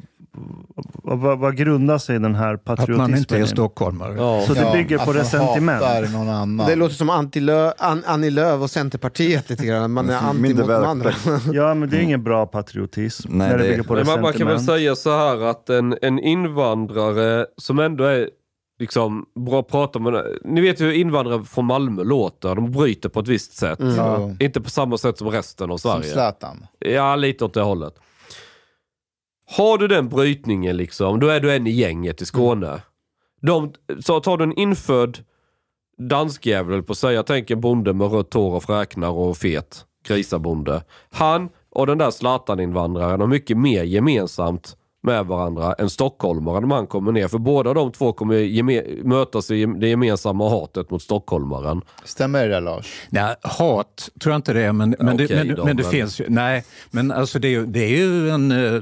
[1.03, 4.45] vad, vad, vad grundar sig den här Att patriotismen man inte är stockholmare.
[4.47, 6.11] Så det bygger på att man resentiment?
[6.13, 6.67] någon annan.
[6.67, 9.91] Det låter som Antti Lö, An, Annie Lööf och Centerpartiet lite grann.
[9.91, 11.11] Man är anti mot de andra.
[11.53, 13.37] Ja, men det är ingen bra patriotism.
[13.37, 14.65] Nej, när det det- bygger på Men man, kan väl resentiment.
[14.65, 18.29] säga så här att en, en invandrare som ändå är
[18.79, 20.37] liksom bra att prata med.
[20.43, 22.55] Ni vet ju hur invandrare från Malmö låter.
[22.55, 23.79] De bryter på ett visst sätt.
[23.79, 24.29] Ja.
[24.39, 26.13] Inte på samma sätt som resten av Som Sverige.
[26.13, 26.67] Zlatan.
[26.79, 27.99] Ja, lite åt det hållet.
[29.57, 32.81] Har du den brytningen liksom, då är du en i gänget i Skåne.
[33.41, 35.17] De, så tar du en infödd
[35.97, 40.83] danskjävel på säga, jag tänker en bonde med rött hår och fräknar och fet grisabonde.
[41.09, 46.87] Han och den där Zlatan-invandraren har mycket mer gemensamt med varandra än stockholmare när man
[46.87, 47.27] kommer ner.
[47.27, 51.81] För båda de två kommer mötas i det gemensamma hatet mot stockholmaren.
[52.03, 52.93] Stämmer det Lars?
[53.09, 55.83] Nej, hat tror jag inte det är, men, men, okej det, men, då, men det
[55.83, 56.25] men- finns ju.
[56.29, 58.51] Nej, men alltså det, är det är ju en...
[58.75, 58.81] eh,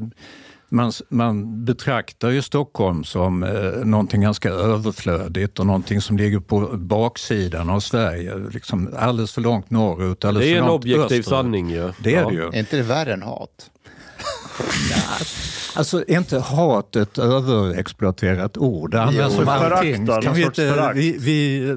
[0.70, 6.60] Man, man betraktar ju Stockholm som eh, någonting ganska överflödigt och någonting som ligger på
[6.78, 8.36] baksidan av Sverige.
[8.54, 11.26] Liksom alldeles för långt norrut, alldeles Det är för en långt objektiv österut.
[11.26, 11.92] sanning ju.
[12.04, 12.30] Det är Ja.
[12.30, 12.42] det ju.
[12.48, 13.70] Är inte det värre än hat?
[15.76, 18.96] Alltså är inte hat ett överexploaterat ord?
[18.96, 19.42] Används Jo.
[19.42, 20.08] om allting.
[20.08, 20.98] Kan vi inte, förakt.
[20.98, 21.68] vi, vi,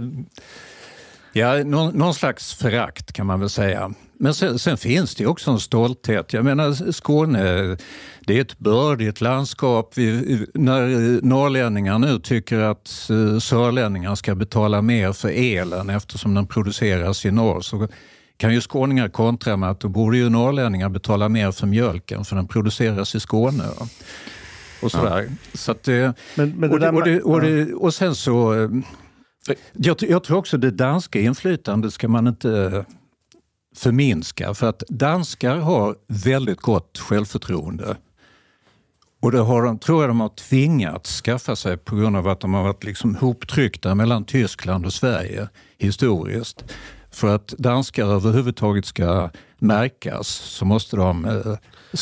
[1.32, 3.92] ja, någon, någon slags förakt kan man väl säga.
[4.18, 6.32] Men sen, sen finns det också en stolthet.
[6.32, 7.42] Jag menar Skåne,
[8.20, 9.92] det är ett bördigt landskap.
[9.94, 10.80] Vi, när
[11.22, 17.30] norrlänningar nu tycker att eh, sörlänningar ska betala mer för elen eftersom den produceras i
[17.30, 17.88] norr så
[18.36, 22.36] kan ju skåningar kontra med att då borde ju norrlänningar betala mer för mjölken för
[22.36, 23.64] den produceras i Skåne.
[24.82, 25.30] Och sådär.
[25.54, 27.94] Så att, det- Men, men det och, det, där och, det, med- och, det, och
[27.94, 28.54] sen så...
[28.64, 28.70] eh,
[29.72, 32.84] Jag, jag tror också det danska inflytandet ska man inte
[33.76, 34.54] förminska.
[34.54, 37.96] För att danskar har väldigt gott självförtroende.
[39.22, 42.40] Och det har de, tror jag de har tvingats skaffa sig på grund av att
[42.40, 46.64] de har varit liksom hoptryckta mellan Tyskland och Sverige historiskt.
[47.16, 51.56] För att danskar överhuvudtaget ska märkas så måste de eh,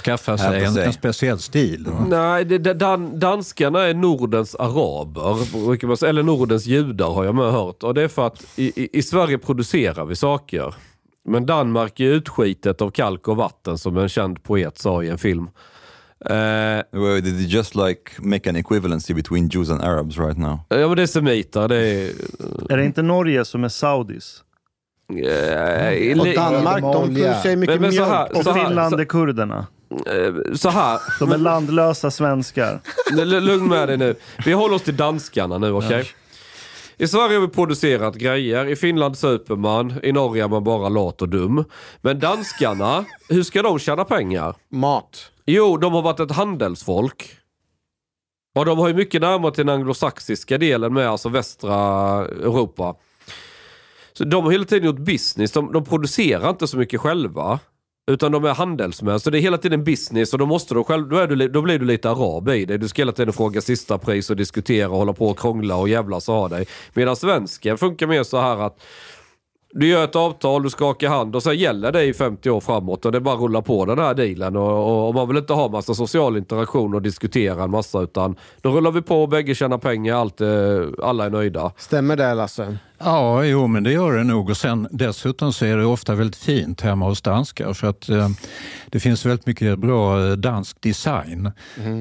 [0.04, 0.84] skaffa sig Hävda en, sig.
[0.86, 1.86] en speciell stil.
[1.88, 2.06] va?
[2.08, 7.24] Nej, det, det, dan, danskarna är Nordens araber, brukar man säga, eller Nordens judar har
[7.24, 7.82] jag med hört.
[7.82, 10.74] Och det är för att i, i, i Sverige producerar vi saker.
[11.28, 15.18] Men Danmark är utskitet av kalk och vatten som en känd poet sa i en
[15.18, 15.48] film.
[16.26, 16.34] Eh,
[16.92, 20.58] Well, Did you just like make an equivalency between Jews and Arabs right now?
[20.68, 22.10] ja men det är semiter, det är...
[22.72, 24.43] Är det inte Norge som är Saudis?
[25.08, 28.08] Eh, Och Danmark, de producerar ju mycket Men- men så mjölk.
[28.12, 29.66] här- Och så här- Finland så- är kurderna.
[29.90, 31.00] eh, så här.
[31.20, 32.80] De är landlösa svenskar.
[33.40, 34.14] Lugn med dig nu.
[34.44, 36.04] Vi håller oss till danskarna nu, okej?
[36.96, 38.66] I Sverige har vi producerat grejer.
[38.66, 39.94] I Finland super man.
[40.02, 41.64] I Norge är man bara lat och dum.
[42.00, 44.54] Men danskarna, hur ska de tjäna pengar?
[44.70, 45.30] Mat.
[45.46, 47.30] Jo, de har varit ett handelsfolk.
[48.56, 51.74] Och de har ju mycket närmare till den anglosaxiska delen med, alltså västra
[52.24, 52.94] Europa.
[54.18, 55.52] Så de har hela tiden gjort business.
[55.52, 57.58] De, de producerar inte så mycket själva.
[58.10, 59.20] Utan de är handelsmän.
[59.20, 61.62] Så det är hela tiden business och då, måste du själv, då, är du, då
[61.62, 62.78] blir du lite arab i det.
[62.78, 65.88] Du ska hela tiden fråga sista pris och diskutera och hålla på och krångla och
[65.88, 66.66] jävlas och ha dig.
[66.94, 68.82] Medan svensken funkar mer så här att
[69.76, 73.04] du gör ett avtal, du skakar hand och sen gäller det i 50 år framåt
[73.06, 74.56] och det är bara att rulla på den här dealen.
[74.56, 78.36] Och, och, och man vill inte ha massa social interaktion och diskutera en massa utan
[78.60, 80.48] då rullar vi på bägge tjänar pengar, allt, eh,
[81.02, 81.72] alla är nöjda.
[81.76, 82.78] Stämmer det Lasse?
[82.98, 84.50] Ja, jo, men det gör det nog.
[84.50, 88.28] Och sen, dessutom så är det ofta väldigt fint hemma hos danskar för att eh,
[88.86, 91.50] det finns väldigt mycket bra eh, dansk design.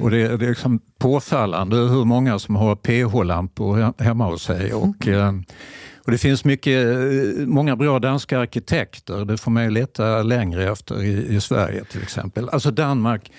[0.03, 4.74] Och det, det är liksom påfallande hur många som har PH-lampor he- hemma hos sig.
[4.74, 5.32] Och, eh,
[6.06, 9.26] Och det finns mycket, eh, många bra danska arkitekter.
[9.26, 12.49] Det får man ju leta längre efter i, i Sverige till exempel.
[12.49, 13.32] Alltså Danmark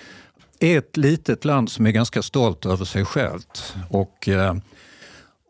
[0.59, 3.75] är ett litet land som är ganska stolt över sig självt.
[3.89, 4.55] Och, eh,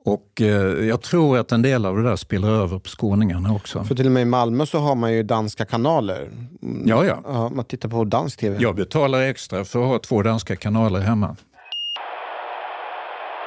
[0.05, 3.83] och eh, jag tror att en del av det där spiller över på skåningarna också.
[3.83, 6.29] För till och med i Malmö så har man ju danska kanaler.
[6.85, 7.21] Ja, ja.
[7.25, 8.57] ja man tittar på dansk tv.
[8.59, 11.35] Jag betalar extra för att ha två danska kanaler hemma.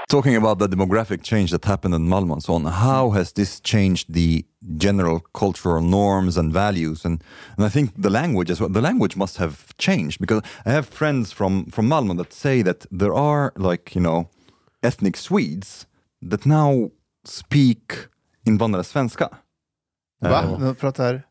[0.08, 3.60] Talking about the demographic change that happened in Malmö and so on, how has this
[3.60, 4.46] changed the
[4.78, 7.04] general cultural norms and values?
[7.04, 7.22] And,
[7.58, 8.70] and I think the language as well.
[8.70, 12.86] The language must have changed because I have friends from, from Malmö that say that
[12.90, 14.30] there are like, you know,
[14.82, 15.86] ethnic Swedes
[16.22, 16.90] that now
[17.24, 18.08] speak
[18.46, 19.28] invandrare svenska.
[20.22, 20.28] Va?
[20.28, 21.27] Uh, pratar...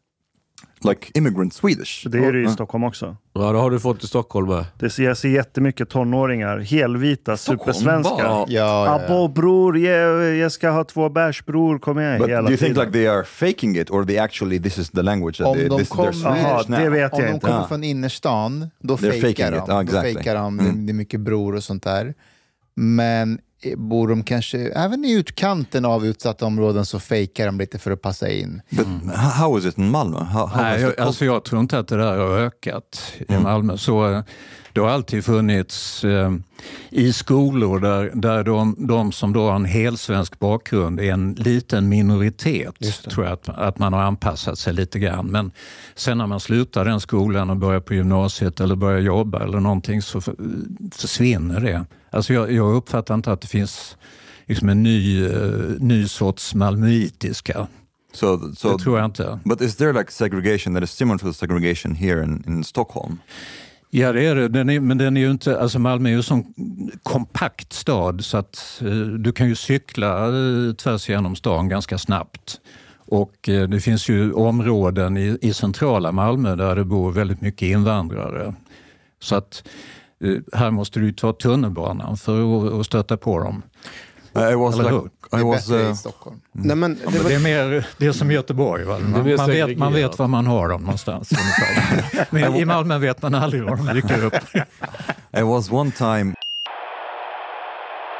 [0.83, 2.07] like immigrant Swedish.
[2.09, 2.47] Det är det i.
[2.47, 3.17] Stockholm också.
[3.33, 4.65] Ja, det har du fått i Stockholm med.
[4.79, 8.13] Det ser, jag ser jättemycket tonåringar, helvita, supersvenska.
[8.15, 8.23] Wow.
[8.23, 9.27] Ja, ja, ja.
[9.35, 12.17] Bror, jag, jag ska ha två bärs bror, kom igen.
[12.19, 12.85] But hela do you think tiden.
[12.85, 15.67] like they are faking it or they actually this is the language that Om they,
[15.69, 16.79] de this, kommer- Swedish Jaha, now?
[16.79, 17.45] det vet Om jag de inte.
[17.47, 19.57] kommer från innerstan, då They're fejkar de.
[19.57, 19.63] it.
[19.67, 20.11] Ja, exactly.
[20.13, 20.59] Då fejkar de.
[20.59, 20.85] Mm.
[20.85, 22.13] Det är mycket bror och sånt där.
[22.75, 23.39] Men
[23.75, 28.01] bor de kanske, även i utkanten av utsatta områden så fejkar de lite för att
[28.01, 28.61] passa in.
[28.69, 30.17] But how, is it in Malmö?
[30.17, 33.77] How, how Nej, jag, alltså jag tror inte att det där har ökat i Malmö.
[33.77, 34.23] Så, eh,
[34.77, 36.33] det har alltid funnits eh,
[36.89, 41.89] i skolor där, där de, de som då har en helsvensk bakgrund är en liten
[41.89, 42.75] minoritet.
[43.09, 45.27] tror jag att, att man har anpassat sig lite grann.
[45.27, 45.51] Men
[45.95, 50.01] sen när man slutar den skolan och börjar på gymnasiet eller börjar jobba eller någonting
[50.01, 50.35] så för,
[50.91, 51.85] försvinner det.
[52.09, 53.97] Alltså jag, jag uppfattar inte att det finns
[54.45, 55.31] liksom en ny, eh,
[55.79, 57.67] ny sorts malmöitiska.
[58.13, 59.39] So, so det tror jag inte.
[59.45, 63.19] But is there like segregation that is similar to the segregation here in, in Stockholm?
[63.89, 64.47] Ja, det är det.
[64.47, 66.53] Den är, men den är ju inte, alltså Malmö är ju en sån
[67.03, 72.59] kompakt stad så att eh, du kan ju cykla eh, tvärs igenom stan ganska snabbt.
[73.07, 77.61] Och eh, det finns ju områden i, i centrala Malmö där det bor väldigt mycket
[77.61, 78.53] invandrare.
[79.19, 79.67] Så att
[80.23, 83.61] eh, här måste du ju ta tunnelbanan för att, att stöta på dem.
[84.37, 85.09] I was Eller like, hur?
[85.31, 86.41] Det I är was, bättre uh, i Stockholm.
[86.51, 88.83] Nej, men det var- det, är mer, det är som Göteborg.
[88.83, 88.95] Va?
[88.95, 91.29] är Man, man, vet, man vet var man har dem någonstans.
[92.29, 94.33] Men i Malmö vet man aldrig var de dyker upp.
[95.37, 96.33] I was one time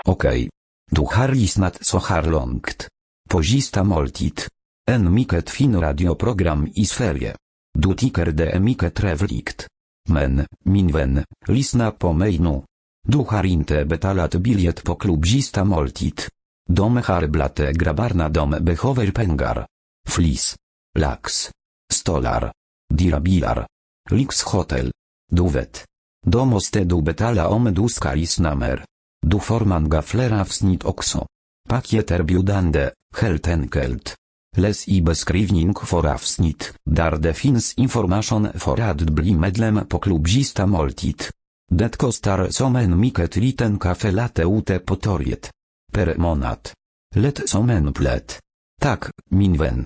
[0.06, 0.50] Okej.
[0.92, 2.88] Du har lyssnat så här långt.
[3.30, 4.42] På sista måltid.
[4.92, 7.36] En mycket fin radioprogram i Sverige.
[7.80, 9.68] Du tycker det är mycket trevligt.
[10.10, 12.14] Men, min vän, lyssna på
[13.10, 16.22] du har inte betalat biljett på klubb sista måltid.
[16.70, 19.68] De har blate grabbarna de behöver pengar.
[20.08, 20.56] Flis.
[21.00, 21.50] Lax.
[21.94, 22.52] Stolar.
[22.94, 23.68] Dirabilar.
[24.10, 24.92] Lyxhotel.
[25.32, 25.86] Du vet.
[26.26, 28.86] Då måste du betala om du ska lyssna mer.
[29.22, 31.28] Du får gaflera fler avsnitt också.
[31.70, 34.16] Pakieterbjudande, helt enkelt.
[34.58, 40.66] Läs i beskrivning för avsnitt, där det finns information för att bli medlem på klubzista
[40.66, 41.24] måltid.
[41.72, 45.52] Det kostar som en mycket liten kaffelatte ute på torget.
[45.94, 46.70] Per månad.
[47.16, 48.40] Lätt som en plätt.
[48.82, 49.86] Tack, min vän.